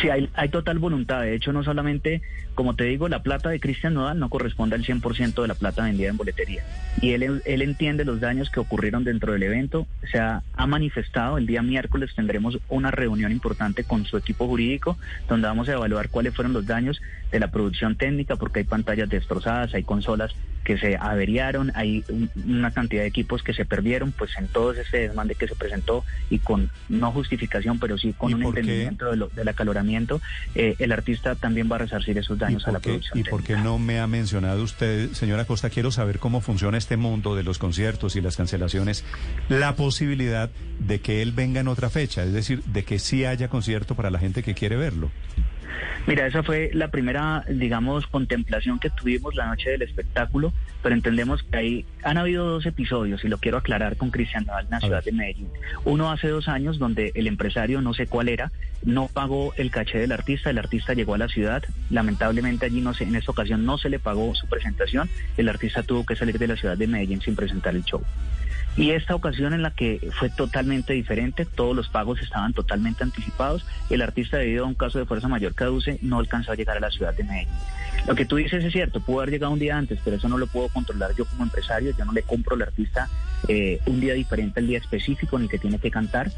Sí, 0.01 0.11
hay, 0.11 0.29
hay 0.35 0.49
total 0.49 0.79
voluntad. 0.79 1.23
De 1.23 1.35
hecho, 1.35 1.53
no 1.53 1.65
solamente, 1.65 2.23
como 2.55 2.77
te 2.77 2.85
digo, 2.85 3.09
la 3.09 3.23
plata 3.23 3.49
de 3.49 3.59
Cristian 3.59 3.95
Nodal 3.95 4.19
no 4.19 4.29
corresponde 4.29 4.77
al 4.77 4.85
100% 4.85 5.43
de 5.43 5.49
la 5.49 5.55
plata 5.55 5.85
vendida 5.85 6.09
en 6.09 6.17
boletería. 6.17 6.63
Y 7.01 7.13
él, 7.13 7.43
él 7.45 7.63
entiende 7.63 8.05
los 8.05 8.21
daños 8.21 8.51
que 8.51 8.61
ocurrieron 8.61 9.05
dentro 9.05 9.33
del 9.33 9.43
evento. 9.43 9.87
Se 10.13 10.19
ha, 10.19 10.43
ha 10.57 10.67
manifestado. 10.67 11.39
El 11.39 11.47
día 11.47 11.63
miércoles 11.63 12.13
tendremos 12.15 12.59
una 12.69 12.91
reunión 12.91 13.33
importante 13.33 13.85
con 13.85 14.05
su 14.05 14.17
equipo 14.17 14.47
jurídico, 14.47 14.99
donde 15.29 15.49
vamos 15.49 15.69
a 15.69 15.73
evaluar 15.73 16.11
cuáles 16.11 16.35
fueron 16.35 16.53
los 16.53 16.67
daños 16.67 17.01
de 17.33 17.41
la 17.41 17.51
producción 17.51 17.97
técnica, 17.97 18.37
porque 18.37 18.61
hay 18.61 18.65
pantallas 18.67 19.09
destrozadas, 19.09 19.75
hay 19.75 19.83
consolas 19.83 20.35
que 20.69 20.77
se 20.77 20.99
averiaron, 20.99 21.73
hay 21.75 22.05
una 22.47 22.73
cantidad 22.73 23.01
de 23.01 23.09
equipos 23.09 23.43
que 23.43 23.55
se 23.55 23.65
perdieron, 23.65 24.13
pues 24.13 24.37
en 24.37 24.49
todo 24.49 24.73
ese 24.73 24.99
desmande 24.99 25.35
que 25.35 25.49
se 25.49 25.55
presentó 25.55 26.05
y 26.29 26.41
con 26.41 26.71
no 26.91 27.11
justificación, 27.11 27.79
pero 27.79 27.97
sí 27.97 28.13
con 28.13 28.35
un 28.35 28.43
entendimiento 28.43 29.11
de 29.11 29.29
del 29.35 29.49
acaloramiento, 29.49 30.21
eh, 30.55 30.77
el 30.79 30.93
artista 30.93 31.37
también 31.37 31.71
va 31.73 31.77
a 31.77 31.79
resarcir 31.79 32.19
esos 32.19 32.39
daños 32.39 32.69
a 32.69 32.73
la 32.73 32.81
producción. 32.81 33.19
¿Y 33.19 33.25
por 33.25 33.43
qué 33.43 33.57
no 33.57 33.79
me 33.79 33.99
ha 33.99 34.07
mencionado 34.07 34.63
usted, 34.63 35.11
señora 35.13 35.47
Costa? 35.47 35.71
Quiero 35.71 35.91
saber 35.91 36.19
cómo 36.19 36.43
funciona 36.43 36.77
este 36.77 36.99
mundo 36.99 37.35
de 37.35 37.45
los 37.45 37.59
conciertos 37.59 38.15
y 38.17 38.21
las 38.21 38.37
cancelaciones, 38.37 39.07
la 39.49 39.75
posibilidad 39.75 40.51
de 40.81 41.01
que 41.01 41.23
él 41.23 41.33
venga 41.33 41.63
en 41.63 41.69
otra 41.69 41.89
fecha, 41.89 42.25
es 42.25 42.35
decir, 42.35 42.63
de 42.65 42.85
que 42.85 42.99
sí 42.99 43.25
haya 43.25 43.49
concierto 43.49 43.95
para 43.95 44.11
la 44.11 44.19
gente 44.19 44.43
que 44.43 44.53
quiere 44.53 44.77
verlo. 44.77 45.11
Mira, 46.07 46.27
esa 46.27 46.43
fue 46.43 46.71
la 46.73 46.89
primera, 46.89 47.45
digamos, 47.49 48.07
contemplación 48.07 48.79
que 48.79 48.91
tuvimos 48.91 49.35
la 49.35 49.47
noche 49.47 49.71
del 49.71 49.83
espectáculo, 49.83 50.53
pero 50.83 50.95
entendemos 50.95 51.43
que 51.43 51.57
ahí 51.57 51.85
han 52.03 52.19
habido 52.19 52.47
dos 52.47 52.67
episodios, 52.67 53.25
y 53.25 53.29
lo 53.29 53.39
quiero 53.39 53.59
aclarar 53.59 53.97
con 53.97 54.11
Cristian 54.11 54.47
Nadal 54.47 54.65
en 54.65 54.71
la 54.71 54.81
ciudad 54.81 55.05
de 55.05 55.13
Medellín. 55.13 55.49
Uno 55.85 56.11
hace 56.11 56.29
dos 56.29 56.49
años, 56.49 56.79
donde 56.79 57.13
el 57.15 57.27
empresario, 57.27 57.81
no 57.81 57.95
sé 57.95 58.07
cuál 58.07 58.29
era, 58.29 58.51
no 58.83 59.09
pagó 59.13 59.53
el 59.57 59.71
caché 59.71 59.99
del 59.99 60.13
artista, 60.13 60.51
el 60.51 60.59
artista 60.59 60.95
llegó 60.95 61.15
a 61.15 61.19
la 61.19 61.29
ciudad, 61.29 61.63
lamentablemente 61.91 62.67
allí 62.67 62.81
no 62.81 62.95
se, 62.95 63.05
en 63.05 63.17
esta 63.17 63.33
ocasión 63.33 63.65
no 63.65 63.77
se 63.77 63.91
le 63.91 63.99
pagó 63.99 64.35
su 64.35 64.47
presentación, 64.47 65.11
el 65.37 65.49
artista 65.49 65.83
tuvo 65.83 66.07
que 66.07 66.17
salir 66.17 66.39
de 66.39 66.49
la 66.49 66.57
ciudad 66.57 66.77
de 66.77 66.87
Medellín 66.87 67.21
sin 67.21 67.37
presentar 67.37 67.75
el 67.75 67.85
show. 67.85 68.03
Y 68.79 68.93
esta 68.93 69.17
ocasión 69.17 69.55
en 69.55 69.63
la 69.63 69.73
que 69.73 70.09
fue 70.21 70.31
totalmente 70.31 70.93
diferente, 70.93 71.45
todos 71.45 71.75
los 71.75 71.89
pagos 71.89 72.21
estaban 72.21 72.53
totalmente 72.53 73.03
anticipados, 73.03 73.67
el 73.91 74.03
artista 74.03 74.37
debido 74.37 74.65
a 74.65 74.69
un 74.69 74.75
caso 74.75 75.01
de 75.01 75.05
fuerza 75.05 75.27
mayor 75.27 75.53
caduce 75.55 75.99
no 76.01 76.21
alcanzó 76.21 76.53
a 76.53 76.55
llegar 76.55 76.77
a 76.77 76.81
la 76.81 76.93
ciudad 76.93 77.13
de 77.13 77.25
Medellín. 77.25 77.53
Lo 78.07 78.15
que 78.15 78.25
tú 78.25 78.37
dices 78.37 78.65
es 78.65 78.73
cierto, 78.73 79.01
pudo 79.01 79.19
haber 79.19 79.33
llegado 79.33 79.53
un 79.53 79.59
día 79.59 79.77
antes, 79.77 79.99
pero 80.05 80.17
eso 80.17 80.29
no 80.29 80.39
lo 80.39 80.47
puedo 80.47 80.69
controlar 80.69 81.11
yo 81.17 81.25
como 81.25 81.43
empresario, 81.43 81.93
yo 81.99 82.05
no 82.05 82.13
le 82.13 82.23
compro 82.23 82.55
al 82.55 82.63
artista 82.63 83.09
eh, 83.49 83.81
un 83.87 83.99
día 83.99 84.15
diferente 84.15 84.61
al 84.61 84.69
día 84.69 84.79
específico 84.79 85.41
ni 85.41 85.49
que 85.49 85.59
tiene 85.59 85.81
que 85.81 85.91
cantar. 85.91 86.31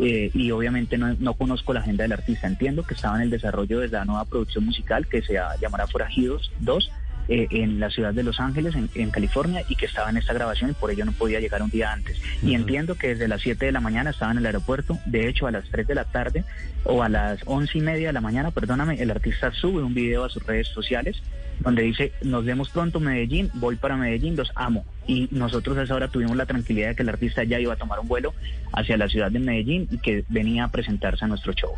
Eh, 0.00 0.32
y 0.34 0.50
obviamente 0.50 0.98
no, 0.98 1.14
no, 1.20 1.34
conozco 1.34 1.72
la 1.72 1.80
agenda 1.80 2.02
del 2.02 2.12
artista, 2.12 2.48
entiendo 2.48 2.82
que 2.82 2.94
estaba 2.94 3.14
en 3.16 3.22
el 3.22 3.30
desarrollo 3.30 3.78
de 3.78 3.88
la 3.88 4.04
nueva 4.04 4.24
producción 4.24 4.64
musical 4.64 5.06
que 5.06 5.22
se 5.22 5.38
llamará 5.60 5.86
Forajidos 5.86 6.50
2 6.60 6.90
eh, 7.28 7.46
en 7.50 7.80
la 7.80 7.90
ciudad 7.90 8.14
de 8.14 8.22
Los 8.22 8.40
Ángeles, 8.40 8.74
en, 8.74 9.10
California, 9.10 9.64
y 9.68 9.76
que 9.76 9.86
estaba 9.86 10.10
en 10.10 10.16
esta 10.16 10.32
grabación 10.32 10.70
y 10.70 10.74
por 10.74 10.90
ello 10.90 11.04
no 11.04 11.12
podía 11.12 11.40
llegar 11.40 11.62
un 11.62 11.70
día 11.70 11.92
antes. 11.92 12.20
Y 12.42 12.54
entiendo 12.54 12.94
que 12.94 13.08
desde 13.08 13.28
las 13.28 13.42
7 13.42 13.66
de 13.66 13.72
la 13.72 13.80
mañana 13.80 14.10
estaba 14.10 14.32
en 14.32 14.38
el 14.38 14.46
aeropuerto, 14.46 14.98
de 15.06 15.28
hecho 15.28 15.46
a 15.46 15.50
las 15.50 15.64
3 15.70 15.86
de 15.86 15.94
la 15.94 16.04
tarde 16.04 16.44
o 16.84 17.02
a 17.02 17.08
las 17.08 17.40
11 17.46 17.78
y 17.78 17.80
media 17.80 18.06
de 18.08 18.12
la 18.12 18.20
mañana, 18.20 18.50
perdóname, 18.50 19.02
el 19.02 19.10
artista 19.10 19.52
sube 19.52 19.82
un 19.82 19.94
video 19.94 20.24
a 20.24 20.28
sus 20.28 20.44
redes 20.44 20.68
sociales 20.68 21.20
donde 21.60 21.82
dice, 21.82 22.12
nos 22.22 22.44
vemos 22.44 22.68
pronto 22.70 23.00
Medellín, 23.00 23.50
voy 23.54 23.76
para 23.76 23.96
Medellín, 23.96 24.36
los 24.36 24.52
amo. 24.54 24.84
Y 25.08 25.28
nosotros 25.30 25.78
a 25.78 25.84
esa 25.84 25.94
hora 25.94 26.08
tuvimos 26.08 26.36
la 26.36 26.46
tranquilidad 26.46 26.88
de 26.88 26.96
que 26.96 27.02
el 27.02 27.08
artista 27.08 27.44
ya 27.44 27.60
iba 27.60 27.74
a 27.74 27.76
tomar 27.76 28.00
un 28.00 28.08
vuelo 28.08 28.34
hacia 28.72 28.96
la 28.96 29.08
ciudad 29.08 29.30
de 29.30 29.38
Medellín 29.38 29.86
y 29.90 29.98
que 29.98 30.24
venía 30.28 30.64
a 30.64 30.68
presentarse 30.68 31.24
a 31.24 31.28
nuestro 31.28 31.52
show. 31.52 31.70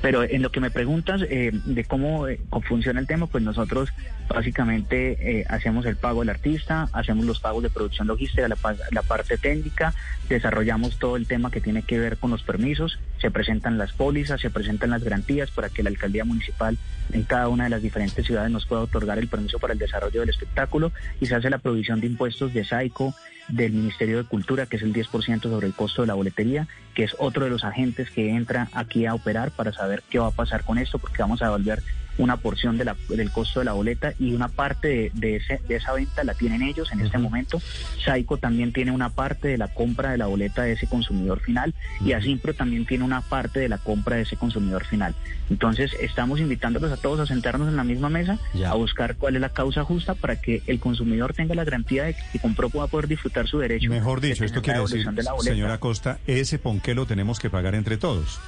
Pero 0.00 0.22
en 0.22 0.42
lo 0.42 0.50
que 0.50 0.60
me 0.60 0.70
preguntas 0.70 1.22
eh, 1.28 1.50
de 1.52 1.84
cómo, 1.84 2.28
eh, 2.28 2.40
funciona 2.68 3.00
el 3.00 3.06
tema, 3.06 3.26
pues 3.26 3.42
nosotros 3.42 3.90
básicamente 4.28 5.40
eh, 5.40 5.44
hacemos 5.48 5.86
el 5.86 5.96
pago 5.96 6.20
del 6.20 6.30
artista, 6.30 6.88
hacemos 6.92 7.24
los 7.24 7.40
pagos 7.40 7.64
de 7.64 7.70
producción 7.70 8.06
logística, 8.06 8.46
la, 8.46 8.56
la 8.92 9.02
parte 9.02 9.38
técnica, 9.38 9.92
desarrollamos 10.28 10.98
todo 10.98 11.16
el 11.16 11.26
tema 11.26 11.50
que 11.50 11.60
tiene 11.60 11.82
que 11.82 11.98
ver 11.98 12.16
con 12.16 12.30
los 12.30 12.42
permisos, 12.42 12.98
se 13.20 13.30
presentan 13.30 13.78
las 13.78 13.92
pólizas, 13.92 14.40
se 14.40 14.50
presentan 14.50 14.90
las 14.90 15.02
garantías 15.02 15.50
para 15.50 15.68
que 15.68 15.82
la 15.82 15.90
alcaldía 15.90 16.24
municipal 16.24 16.78
en 17.12 17.22
cada 17.24 17.48
una 17.48 17.64
de 17.64 17.70
las 17.70 17.82
diferentes 17.82 18.24
ciudades 18.26 18.50
nos 18.50 18.66
pueda 18.66 18.82
otorgar 18.82 19.18
el 19.18 19.28
permiso 19.28 19.58
para 19.58 19.72
el 19.72 19.78
desarrollo 19.78 20.20
del 20.20 20.28
espectáculo 20.28 20.92
y 21.20 21.26
se 21.26 21.34
hace 21.34 21.50
la 21.50 21.58
provisión 21.58 22.00
de 22.00 22.06
impuestos 22.06 22.52
de 22.54 22.64
SAICO, 22.64 23.14
del 23.48 23.72
Ministerio 23.72 24.18
de 24.18 24.24
Cultura, 24.24 24.66
que 24.66 24.76
es 24.76 24.82
el 24.82 24.92
10% 24.92 25.42
sobre 25.42 25.66
el 25.66 25.74
costo 25.74 26.02
de 26.02 26.08
la 26.08 26.14
boletería, 26.14 26.68
que 26.94 27.04
es 27.04 27.16
otro 27.18 27.44
de 27.44 27.50
los 27.50 27.64
agentes 27.64 28.10
que 28.10 28.30
entra 28.30 28.68
aquí 28.72 29.06
a 29.06 29.14
operar 29.14 29.50
para 29.50 29.72
saber 29.72 30.02
qué 30.10 30.18
va 30.18 30.28
a 30.28 30.32
pasar 30.32 30.64
con 30.64 30.78
esto, 30.78 30.98
porque 30.98 31.22
vamos 31.22 31.40
a 31.40 31.46
devolver 31.46 31.82
una 32.18 32.36
porción 32.36 32.76
de 32.78 32.84
la, 32.84 32.96
del 33.08 33.30
costo 33.30 33.60
de 33.60 33.64
la 33.64 33.72
boleta 33.72 34.12
y 34.18 34.32
una 34.32 34.48
parte 34.48 35.10
de, 35.14 35.36
ese, 35.36 35.60
de 35.66 35.76
esa 35.76 35.92
venta 35.92 36.24
la 36.24 36.34
tienen 36.34 36.62
ellos 36.62 36.92
en 36.92 37.00
este 37.00 37.18
momento. 37.18 37.60
Saico 38.04 38.36
también 38.36 38.72
tiene 38.72 38.90
una 38.90 39.10
parte 39.10 39.48
de 39.48 39.58
la 39.58 39.68
compra 39.68 40.10
de 40.10 40.18
la 40.18 40.26
boleta 40.26 40.62
de 40.62 40.72
ese 40.72 40.86
consumidor 40.86 41.40
final 41.40 41.74
y 42.04 42.12
Asimpro 42.12 42.54
también 42.54 42.86
tiene 42.86 43.04
una 43.04 43.20
parte 43.20 43.60
de 43.60 43.68
la 43.68 43.78
compra 43.78 44.16
de 44.16 44.22
ese 44.22 44.36
consumidor 44.36 44.84
final. 44.84 45.14
Entonces 45.50 45.92
estamos 46.00 46.40
invitándolos 46.40 46.92
a 46.92 46.96
todos 46.96 47.20
a 47.20 47.26
sentarnos 47.26 47.68
en 47.68 47.76
la 47.76 47.84
misma 47.84 48.08
mesa, 48.08 48.38
a 48.66 48.74
buscar 48.74 49.16
cuál 49.16 49.36
es 49.36 49.40
la 49.40 49.48
causa 49.50 49.84
justa 49.84 50.14
para 50.14 50.40
que 50.40 50.62
el 50.66 50.80
consumidor 50.80 51.32
tenga 51.32 51.54
la 51.54 51.64
garantía 51.64 52.04
de 52.04 52.14
que 52.14 52.22
si 52.32 52.38
compró 52.38 52.68
pueda 52.68 52.86
poder 52.86 53.08
disfrutar 53.08 53.46
su 53.48 53.58
derecho. 53.58 53.88
Mejor 53.88 54.20
dicho, 54.20 54.44
esto 54.44 54.62
quiere 54.62 54.80
decir, 54.80 55.06
señora 55.40 55.78
Costa, 55.78 56.18
ese 56.26 56.58
ponqué 56.58 56.94
lo 56.94 57.06
tenemos 57.06 57.38
que 57.38 57.50
pagar 57.50 57.74
entre 57.74 57.96
todos. 57.96 58.40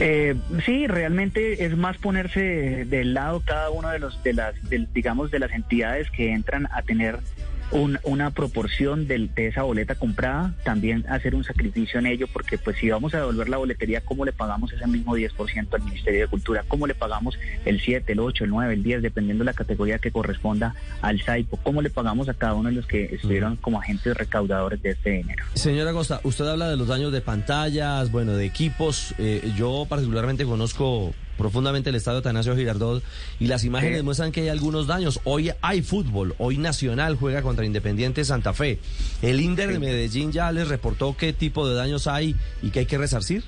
Eh, 0.00 0.34
sí, 0.64 0.86
realmente 0.86 1.64
es 1.64 1.76
más 1.76 1.96
ponerse 1.98 2.84
del 2.84 3.14
lado 3.14 3.40
cada 3.44 3.70
uno 3.70 3.90
de 3.90 4.00
los 4.00 4.20
de 4.24 4.32
las 4.32 4.54
digamos 4.92 5.30
de 5.30 5.38
las 5.38 5.52
entidades 5.52 6.10
que 6.10 6.32
entran 6.32 6.68
a 6.72 6.82
tener 6.82 7.20
una 7.74 8.30
proporción 8.30 9.06
de, 9.08 9.30
esa 9.36 9.62
boleta 9.62 9.96
comprada, 9.96 10.54
también 10.64 11.04
hacer 11.08 11.34
un 11.34 11.44
sacrificio 11.44 11.98
en 11.98 12.06
ello, 12.06 12.26
porque 12.32 12.56
pues 12.56 12.78
si 12.78 12.88
vamos 12.88 13.14
a 13.14 13.18
devolver 13.18 13.48
la 13.48 13.56
boletería, 13.56 14.00
¿cómo 14.00 14.24
le 14.24 14.32
pagamos 14.32 14.72
ese 14.72 14.86
mismo 14.86 15.16
10% 15.16 15.74
al 15.74 15.82
Ministerio 15.82 16.20
de 16.20 16.26
Cultura? 16.28 16.64
¿Cómo 16.68 16.86
le 16.86 16.94
pagamos 16.94 17.38
el 17.64 17.80
7, 17.80 18.12
el 18.12 18.20
8, 18.20 18.44
el 18.44 18.50
9, 18.50 18.74
el 18.74 18.82
10, 18.82 19.02
dependiendo 19.02 19.42
de 19.42 19.46
la 19.46 19.54
categoría 19.54 19.98
que 19.98 20.12
corresponda 20.12 20.74
al 21.02 21.20
SAIPO? 21.20 21.56
¿Cómo 21.58 21.82
le 21.82 21.90
pagamos 21.90 22.28
a 22.28 22.34
cada 22.34 22.54
uno 22.54 22.68
de 22.68 22.76
los 22.76 22.86
que 22.86 23.06
estuvieron 23.06 23.56
como 23.56 23.80
agentes 23.80 24.16
recaudadores 24.16 24.80
de 24.82 24.90
este 24.90 25.10
dinero? 25.10 25.44
Señora 25.54 25.92
Costa, 25.92 26.20
usted 26.22 26.46
habla 26.46 26.68
de 26.68 26.76
los 26.76 26.88
daños 26.88 27.12
de 27.12 27.20
pantallas, 27.20 28.10
bueno, 28.10 28.32
de 28.32 28.44
equipos. 28.44 29.14
Eh, 29.18 29.52
yo 29.56 29.86
particularmente 29.88 30.44
conozco 30.44 31.12
profundamente 31.36 31.90
el 31.90 31.96
estadio 31.96 32.22
Tanasio 32.22 32.56
Girardot 32.56 33.02
y 33.40 33.46
las 33.46 33.64
imágenes 33.64 34.02
muestran 34.02 34.32
que 34.32 34.42
hay 34.42 34.48
algunos 34.48 34.86
daños. 34.86 35.20
Hoy 35.24 35.52
hay 35.60 35.82
fútbol, 35.82 36.34
hoy 36.38 36.58
Nacional 36.58 37.16
juega 37.16 37.42
contra 37.42 37.64
Independiente 37.64 38.24
Santa 38.24 38.52
Fe. 38.52 38.78
El 39.22 39.40
Inder 39.40 39.72
de 39.72 39.78
Medellín 39.78 40.32
ya 40.32 40.50
les 40.52 40.68
reportó 40.68 41.16
qué 41.16 41.32
tipo 41.32 41.68
de 41.68 41.74
daños 41.74 42.06
hay 42.06 42.36
y 42.62 42.70
qué 42.70 42.80
hay 42.80 42.86
que 42.86 42.98
resarcir. 42.98 43.44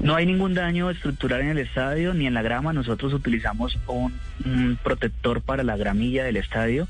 No 0.00 0.14
hay 0.14 0.26
ningún 0.26 0.54
daño 0.54 0.90
estructural 0.90 1.42
en 1.42 1.48
el 1.48 1.58
estadio 1.58 2.14
ni 2.14 2.26
en 2.26 2.34
la 2.34 2.42
grama. 2.42 2.72
Nosotros 2.72 3.12
utilizamos 3.12 3.78
un 3.86 4.78
protector 4.82 5.42
para 5.42 5.62
la 5.62 5.76
gramilla 5.76 6.24
del 6.24 6.36
estadio 6.36 6.88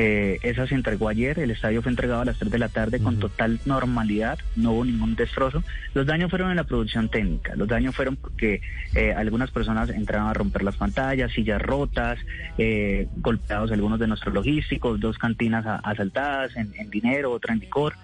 eh, 0.00 0.38
esa 0.44 0.64
se 0.68 0.76
entregó 0.76 1.08
ayer, 1.08 1.40
el 1.40 1.50
estadio 1.50 1.82
fue 1.82 1.90
entregado 1.90 2.20
a 2.20 2.24
las 2.24 2.38
3 2.38 2.52
de 2.52 2.58
la 2.60 2.68
tarde 2.68 3.00
con 3.00 3.18
total 3.18 3.58
normalidad, 3.66 4.38
no 4.54 4.70
hubo 4.70 4.84
ningún 4.84 5.16
destrozo. 5.16 5.64
Los 5.92 6.06
daños 6.06 6.30
fueron 6.30 6.50
en 6.50 6.56
la 6.56 6.62
producción 6.62 7.08
técnica, 7.08 7.56
los 7.56 7.66
daños 7.66 7.96
fueron 7.96 8.14
porque 8.14 8.60
eh, 8.94 9.12
algunas 9.12 9.50
personas 9.50 9.90
entraron 9.90 10.28
a 10.28 10.34
romper 10.34 10.62
las 10.62 10.76
pantallas, 10.76 11.32
sillas 11.32 11.60
rotas, 11.60 12.16
eh, 12.58 13.08
golpeados 13.16 13.72
algunos 13.72 13.98
de 13.98 14.06
nuestros 14.06 14.32
logísticos, 14.32 15.00
dos 15.00 15.18
cantinas 15.18 15.66
asaltadas 15.82 16.54
en, 16.54 16.90
dinero, 16.90 17.32
otra 17.32 17.52
en 17.52 17.58
licor, 17.58 17.94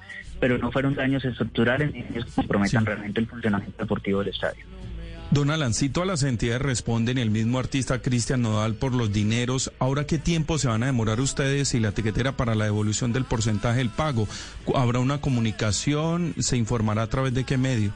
pero 0.41 0.59
no 0.59 0.73
fueron 0.73 0.97
daños 0.97 1.25
estructurales 1.25 1.95
ni 1.95 2.03
que 2.03 2.25
comprometan 2.35 2.87
realmente 2.87 3.21
el 3.21 3.29
funcionamiento 3.29 3.85
deportivo 3.85 4.19
del 4.19 4.31
estadio. 4.31 4.65
Don 5.31 5.51
Alan, 5.51 5.75
si 5.75 5.89
todas 5.89 6.07
las 6.07 6.23
entidades 6.23 6.63
responden, 6.63 7.19
el 7.19 7.31
mismo 7.31 7.59
artista 7.59 8.01
Cristian 8.01 8.43
Nodal 8.43 8.75
por 8.75 8.93
los 8.93 9.13
dineros, 9.13 9.73
¿ahora 9.79 10.07
qué 10.07 10.19
tiempo 10.19 10.59
se 10.59 10.69
van 10.69 10.83
a 10.85 10.87
demorar 10.87 11.21
ustedes 11.21 11.75
y 11.75 11.81
la 11.81 11.89
etiquetera 11.89 12.33
para 12.33 12.55
la 12.55 12.67
devolución 12.67 13.13
del 13.13 13.25
porcentaje 13.25 13.79
del 13.79 13.91
pago? 13.91 14.29
¿Habrá 14.75 15.01
una 15.01 15.21
comunicación? 15.21 16.35
¿Se 16.39 16.57
informará 16.57 17.03
a 17.03 17.09
través 17.09 17.35
de 17.35 17.45
qué 17.45 17.59
medio? 17.59 17.93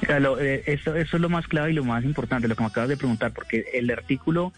Claro, 0.00 0.40
eh, 0.40 0.62
es 0.66 1.12
lo 1.12 1.28
más 1.28 1.46
clave 1.48 1.72
y 1.72 1.74
lo 1.74 1.84
más 1.84 2.04
importante, 2.04 2.48
lo 2.48 2.56
que 2.56 2.62
me 2.62 2.68
acabas 2.68 2.88
de 2.88 2.96
preguntar, 2.96 3.32
porque 3.32 3.66
el 3.74 3.90
artículo 3.90 4.52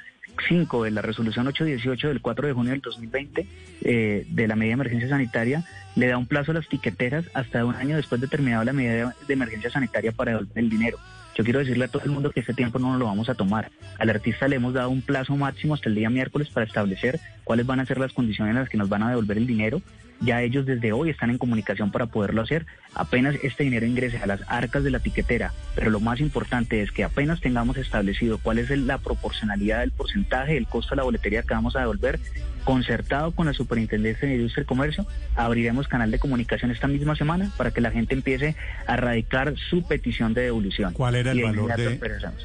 5 0.49 0.85
de 0.85 0.91
la 0.91 1.03
resolución 1.03 1.47
818 1.47 2.09
del 2.09 2.21
4 2.21 2.47
de 2.47 2.53
junio 2.53 2.73
del 2.73 2.81
2020 2.81 3.47
eh, 3.83 4.27
de 4.29 4.49
la 4.49 4.57
medida 4.57 4.71
de 4.71 4.75
emergencia 4.75 5.09
sanitaria 5.09 5.65
le 5.97 6.07
da 6.07 6.19
un 6.19 6.27
plazo 6.27 6.53
a 6.53 6.55
las 6.55 6.69
tiqueteras 6.69 7.25
hasta 7.35 7.65
un 7.65 7.75
año 7.75 7.97
después 7.97 8.21
de 8.21 8.29
terminada 8.29 8.65
la 8.65 8.73
medida 8.73 9.15
de 9.27 9.35
emergencia 9.35 9.71
sanitaria 9.71 10.13
para 10.13 10.33
devolver 10.33 10.59
el 10.59 10.71
dinero. 10.71 10.99
Yo 11.41 11.45
quiero 11.45 11.61
decirle 11.61 11.87
a 11.87 11.89
todo 11.89 12.03
el 12.05 12.11
mundo 12.11 12.33
que 12.33 12.41
ese 12.41 12.53
tiempo 12.53 12.79
no 12.79 12.99
lo 12.99 13.07
vamos 13.07 13.31
a 13.31 13.35
tomar. 13.35 13.71
Al 13.99 14.11
artista 14.11 14.47
le 14.47 14.57
hemos 14.57 14.75
dado 14.75 14.91
un 14.91 15.01
plazo 15.01 15.35
máximo 15.37 15.73
hasta 15.73 15.89
el 15.89 15.95
día 15.95 16.11
miércoles 16.11 16.51
para 16.51 16.67
establecer 16.67 17.19
cuáles 17.45 17.65
van 17.65 17.81
a 17.81 17.87
ser 17.87 17.97
las 17.97 18.13
condiciones 18.13 18.51
en 18.51 18.61
las 18.61 18.69
que 18.69 18.77
nos 18.77 18.91
van 18.91 19.03
a 19.03 19.09
devolver 19.09 19.39
el 19.39 19.47
dinero. 19.47 19.81
Ya 20.21 20.43
ellos 20.43 20.67
desde 20.67 20.93
hoy 20.93 21.09
están 21.09 21.31
en 21.31 21.39
comunicación 21.39 21.93
para 21.93 22.05
poderlo 22.05 22.43
hacer. 22.43 22.67
Apenas 22.95 23.37
este 23.43 23.65
dinero 23.65 23.87
ingrese 23.87 24.19
a 24.19 24.27
las 24.27 24.43
arcas 24.49 24.85
de 24.85 24.91
la 24.91 24.99
tiquetera, 24.99 25.55
pero 25.75 25.91
lo 25.91 25.99
más 25.99 26.21
importante 26.21 26.83
es 26.83 26.93
que 26.93 27.05
apenas 27.05 27.41
tengamos 27.41 27.79
establecido 27.79 28.37
cuál 28.37 28.59
es 28.59 28.69
la 28.69 28.99
proporcionalidad 28.99 29.81
del 29.81 29.93
porcentaje 29.93 30.53
del 30.53 30.67
costo 30.67 30.91
de 30.91 30.97
la 30.97 31.05
boletería 31.05 31.43
que 31.43 31.55
vamos 31.55 31.75
a 31.75 31.81
devolver, 31.81 32.21
concertado 32.65 33.33
con 33.33 33.47
la 33.47 33.53
Superintendencia 33.53 34.29
de 34.29 34.37
Industria 34.37 34.63
y 34.63 34.67
Comercio, 34.67 35.07
abriremos 35.37 35.89
canal 35.89 36.11
de 36.11 36.19
comunicación 36.19 36.71
esta 36.71 36.89
misma 36.89 37.17
semana 37.17 37.51
para 37.57 37.71
que 37.71 37.81
la 37.81 37.91
gente 37.91 38.15
empiece 38.15 38.57
a 38.87 38.97
radicar 38.97 39.55
su 39.71 39.83
petición 39.87 40.35
de 40.35 40.43
devolución. 40.43 40.93
¿Cuál 40.93 41.17
era 41.17 41.33
el 41.33 41.43
valor 41.43 41.77
de, 41.77 41.99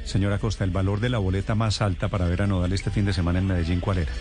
señora 0.04 0.38
Costa, 0.38 0.64
el 0.64 0.70
valor 0.70 1.00
de 1.00 1.10
la 1.10 1.18
boleta 1.18 1.54
más 1.54 1.82
alta 1.82 2.08
para 2.08 2.26
ver 2.26 2.42
a 2.42 2.46
Nodal 2.46 2.72
este 2.72 2.90
fin 2.90 3.04
de 3.04 3.12
semana 3.12 3.38
en 3.38 3.46
Medellín? 3.46 3.80
¿Cuál 3.80 3.98
era? 3.98 4.12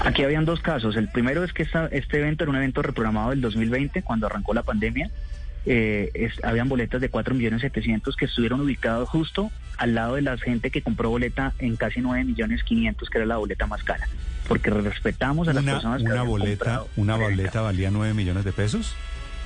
Aquí 0.00 0.24
habían 0.24 0.44
dos 0.44 0.60
casos. 0.60 0.96
El 0.96 1.08
primero 1.08 1.44
es 1.44 1.52
que 1.52 1.62
este 1.62 2.18
evento 2.18 2.44
era 2.44 2.50
un 2.50 2.56
evento 2.56 2.82
reprogramado 2.82 3.30
del 3.30 3.40
2020, 3.40 4.02
cuando 4.02 4.26
arrancó 4.26 4.54
la 4.54 4.62
pandemia. 4.62 5.10
Eh, 5.64 6.30
habían 6.42 6.68
boletas 6.68 7.00
de 7.00 7.08
4 7.08 7.34
millones 7.36 7.60
700 7.60 8.16
que 8.16 8.24
estuvieron 8.24 8.60
ubicados 8.60 9.08
justo 9.08 9.52
al 9.76 9.94
lado 9.94 10.16
de 10.16 10.22
la 10.22 10.36
gente 10.36 10.70
que 10.70 10.82
compró 10.82 11.10
boleta 11.10 11.52
en 11.60 11.76
casi 11.76 12.00
9 12.00 12.24
millones 12.24 12.64
500, 12.64 13.08
que 13.08 13.18
era 13.18 13.26
la 13.26 13.36
boleta 13.36 13.66
más 13.66 13.84
cara. 13.84 14.08
Porque 14.52 14.68
respetamos 14.68 15.48
a 15.48 15.54
las 15.54 15.64
personas 15.64 16.02
que 16.02 16.10
una 16.12 16.22
boleta, 16.24 16.82
¿Una 16.96 17.16
boleta 17.16 17.62
valía 17.62 17.90
9 17.90 18.12
millones 18.12 18.44
de 18.44 18.52
pesos? 18.52 18.94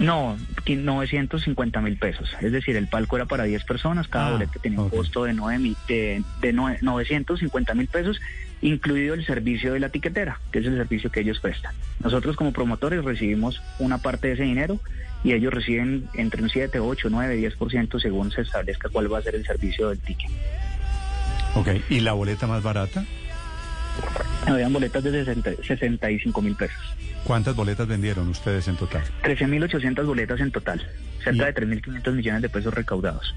No, 0.01 0.37
950 0.67 1.81
mil 1.81 1.97
pesos. 1.97 2.29
Es 2.41 2.51
decir, 2.51 2.75
el 2.77 2.89
palco 2.89 3.15
era 3.15 3.25
para 3.27 3.45
10 3.45 3.63
personas, 3.63 4.09
cada 4.09 4.27
Ah, 4.27 4.31
boleta 4.33 4.59
tenía 4.61 4.81
un 4.81 4.91
costo 4.91 5.23
de, 5.23 5.33
9 5.33 5.59
mil- 5.61 5.77
de, 5.87 6.25
de 6.41 6.53
nue- 6.53 6.79
950 6.83 7.75
mil 7.75 7.87
pesos, 7.87 8.21
incluido 8.63 9.15
el 9.15 9.25
servicio 9.25 9.73
de 9.75 9.79
la 9.79 9.91
tiquetera, 9.91 10.41
que 10.51 10.59
es 10.59 10.67
el 10.67 10.77
servicio 10.77 11.11
que 11.13 11.21
ellos 11.21 11.39
prestan. 11.39 11.73
Nosotros 12.03 12.35
como 12.35 12.53
promotores 12.53 13.05
recibimos 13.05 13.63
una 13.79 13.99
parte 13.99 14.27
de 14.27 14.35
ese 14.35 14.43
dinero 14.43 14.81
y 15.23 15.35
ellos 15.35 15.55
reciben 15.55 16.09
entre 16.15 16.43
un 16.43 16.51
7, 16.51 16.81
8, 16.81 17.09
9, 17.11 17.37
10% 17.57 18.01
según 18.01 18.33
se 18.33 18.41
establezca 18.41 18.89
cuál 18.89 19.11
va 19.13 19.19
a 19.19 19.23
ser 19.23 19.37
el 19.37 19.47
servicio 19.47 19.89
del 19.91 20.01
ticket. 20.01 20.31
Ok, 21.55 21.69
¿y 21.91 22.01
la 22.01 22.13
boleta 22.13 22.49
más 22.49 22.65
barata? 22.65 23.05
Habían 24.47 24.73
boletas 24.73 25.03
de 25.03 25.11
60 25.11 25.51
65 25.67 26.43
mil 26.43 26.55
pesos. 26.57 26.77
¿Cuántas 27.25 27.55
boletas 27.57 27.87
vendieron 27.89 28.29
ustedes 28.29 28.69
en 28.69 28.77
total? 28.77 29.03
13.800 29.25 30.07
boletas 30.07 30.41
en 30.41 30.51
total, 30.53 30.87
cerca 31.23 31.43
Y- 31.43 31.53
de 31.53 31.55
3.500 31.55 32.13
millones 32.15 32.43
de 32.43 32.49
pesos 32.49 32.73
recaudados. 32.73 33.35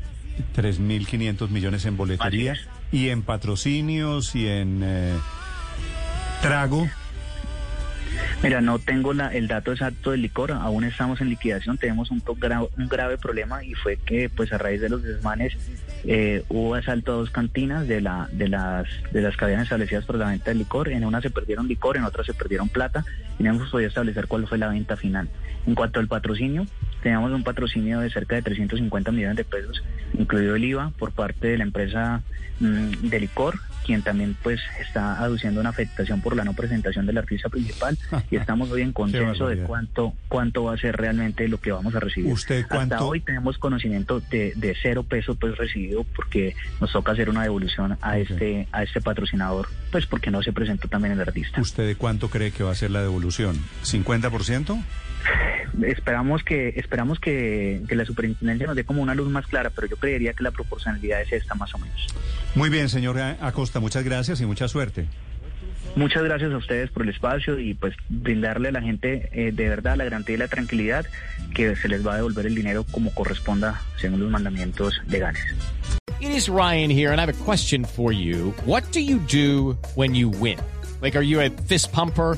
3.500 0.55 1.49
millones 1.49 1.85
en 1.85 1.97
boletería 1.97 2.55
y 2.91 3.09
en 3.09 3.23
patrocinios 3.23 4.35
y 4.35 4.47
en 4.47 4.81
eh, 4.83 5.13
trago. 6.41 6.87
Mira, 8.41 8.61
no 8.61 8.79
tengo 8.79 9.13
la- 9.13 9.33
el 9.33 9.47
dato 9.49 9.73
exacto 9.73 10.11
del 10.11 10.21
licor, 10.21 10.53
aún 10.53 10.85
estamos 10.85 11.19
en 11.19 11.27
liquidación, 11.27 11.77
tenemos 11.77 12.09
un, 12.09 12.21
gra- 12.23 12.69
un 12.77 12.87
grave 12.87 13.17
problema 13.17 13.65
y 13.65 13.73
fue 13.73 13.97
que 13.97 14.29
pues 14.29 14.53
a 14.53 14.57
raíz 14.57 14.79
de 14.79 14.87
los 14.87 15.03
desmanes 15.03 15.57
eh, 16.05 16.43
hubo 16.47 16.75
asalto 16.75 17.11
a 17.11 17.15
dos 17.15 17.31
cantinas 17.31 17.85
de, 17.89 17.99
la, 17.99 18.29
de, 18.31 18.47
las, 18.47 18.87
de 19.11 19.21
las 19.21 19.35
cadenas 19.35 19.63
establecidas 19.63 20.05
por 20.05 20.15
la 20.15 20.27
venta 20.29 20.51
de 20.51 20.55
licor, 20.55 20.87
en 20.87 21.03
una 21.03 21.19
se 21.21 21.29
perdieron 21.29 21.67
licor, 21.67 21.97
en 21.97 22.05
otra 22.05 22.23
se 22.23 22.33
perdieron 22.33 22.69
plata. 22.69 23.03
Y 23.37 23.43
no 23.43 23.49
hemos 23.49 23.69
podido 23.69 23.89
establecer 23.89 24.27
cuál 24.27 24.47
fue 24.47 24.57
la 24.57 24.69
venta 24.69 24.95
final. 24.95 25.27
En 25.67 25.75
cuanto 25.75 25.99
al 25.99 26.07
patrocinio, 26.07 26.65
teníamos 27.03 27.33
un 27.33 27.43
patrocinio 27.43 27.99
de 27.99 28.09
cerca 28.09 28.35
de 28.37 28.41
350 28.41 29.11
millones 29.11 29.35
de 29.35 29.43
pesos, 29.43 29.83
incluido 30.17 30.55
el 30.55 30.63
IVA 30.63 30.91
por 30.97 31.11
parte 31.11 31.47
de 31.49 31.57
la 31.57 31.63
empresa 31.65 32.21
mm, 32.61 33.09
de 33.09 33.19
licor, 33.19 33.55
quien 33.85 34.01
también 34.01 34.35
pues 34.43 34.59
está 34.79 35.19
aduciendo 35.19 35.59
una 35.61 35.69
afectación 35.69 36.21
por 36.21 36.35
la 36.35 36.43
no 36.43 36.53
presentación 36.53 37.05
del 37.05 37.17
artista 37.17 37.49
principal 37.49 37.97
y 38.29 38.35
estamos 38.35 38.69
hoy 38.71 38.81
en 38.81 38.93
consenso 38.93 39.47
de 39.47 39.57
cuánto 39.63 40.13
cuánto 40.27 40.63
va 40.65 40.73
a 40.73 40.77
ser 40.77 40.95
realmente 40.97 41.47
lo 41.47 41.59
que 41.59 41.71
vamos 41.71 41.95
a 41.95 41.99
recibir. 41.99 42.31
¿Usted 42.31 42.65
cuánto- 42.67 42.95
Hasta 42.95 43.05
hoy 43.05 43.21
tenemos 43.21 43.57
conocimiento 43.57 44.19
de, 44.19 44.53
de 44.55 44.75
cero 44.81 45.03
pesos 45.03 45.37
pues 45.39 45.57
recibido 45.57 46.03
porque 46.15 46.55
nos 46.79 46.91
toca 46.91 47.11
hacer 47.13 47.29
una 47.29 47.43
devolución 47.43 47.97
a 48.01 48.17
este 48.17 48.67
a 48.71 48.83
este 48.83 49.01
patrocinador 49.01 49.67
pues 49.91 50.05
porque 50.05 50.31
no 50.31 50.41
se 50.43 50.53
presentó 50.53 50.87
también 50.87 51.13
el 51.13 51.21
artista. 51.21 51.59
¿Usted 51.61 51.87
de 51.87 51.95
cuánto 51.95 52.29
cree 52.29 52.51
que 52.51 52.63
va 52.63 52.71
a 52.71 52.75
ser 52.75 52.91
la 52.91 53.01
devolución? 53.01 53.57
¿50%? 53.83 54.83
Esperamos 55.85 56.43
que 56.43 56.69
esperamos 56.69 57.19
que, 57.19 57.81
que 57.87 57.95
la 57.95 58.05
superintendencia 58.05 58.67
nos 58.67 58.75
dé 58.75 58.83
como 58.83 59.01
una 59.01 59.15
luz 59.15 59.29
más 59.29 59.47
clara, 59.47 59.69
pero 59.69 59.87
yo 59.87 59.97
creería 59.97 60.33
que 60.33 60.43
la 60.43 60.51
proporcionalidad 60.51 61.21
es 61.21 61.31
esta 61.33 61.55
más 61.55 61.73
o 61.73 61.77
menos. 61.77 62.07
Muy 62.55 62.69
bien, 62.69 62.89
señor 62.89 63.19
Acosta, 63.19 63.79
muchas 63.79 64.03
gracias 64.03 64.41
y 64.41 64.45
mucha 64.45 64.67
suerte. 64.67 65.07
Muchas 65.95 66.23
gracias 66.23 66.51
a 66.53 66.57
ustedes 66.57 66.89
por 66.91 67.03
el 67.03 67.09
espacio 67.09 67.59
y 67.59 67.73
pues 67.73 67.95
brindarle 68.09 68.69
a 68.69 68.71
la 68.71 68.81
gente 68.81 69.29
eh, 69.33 69.51
de 69.51 69.69
verdad 69.69 69.97
la 69.97 70.03
garantía 70.03 70.35
y 70.35 70.37
la 70.37 70.47
tranquilidad 70.47 71.05
que 71.53 71.75
se 71.75 71.87
les 71.87 72.05
va 72.05 72.13
a 72.13 72.15
devolver 72.17 72.45
el 72.45 72.55
dinero 72.55 72.85
como 72.91 73.13
corresponda 73.13 73.81
según 73.97 74.19
los 74.19 74.29
mandamientos 74.29 75.01
legales. 75.07 75.43
It 76.21 76.31
is 76.31 76.49
Ryan 76.49 76.91
here, 76.91 77.11
and 77.11 77.19
I 77.19 77.21
have 77.21 77.29
a 77.29 77.45
question 77.45 77.85
for 77.85 78.11
you. 78.11 78.53
What 78.65 78.83
do 78.91 78.99
you 78.99 79.19
do 79.19 79.77
when 79.95 80.13
you 80.13 80.29
win? 80.29 80.59
Like, 81.01 81.17
are 81.17 81.23
you 81.23 81.39
a 81.39 81.49
fist 81.49 81.93
pumper? 81.93 82.37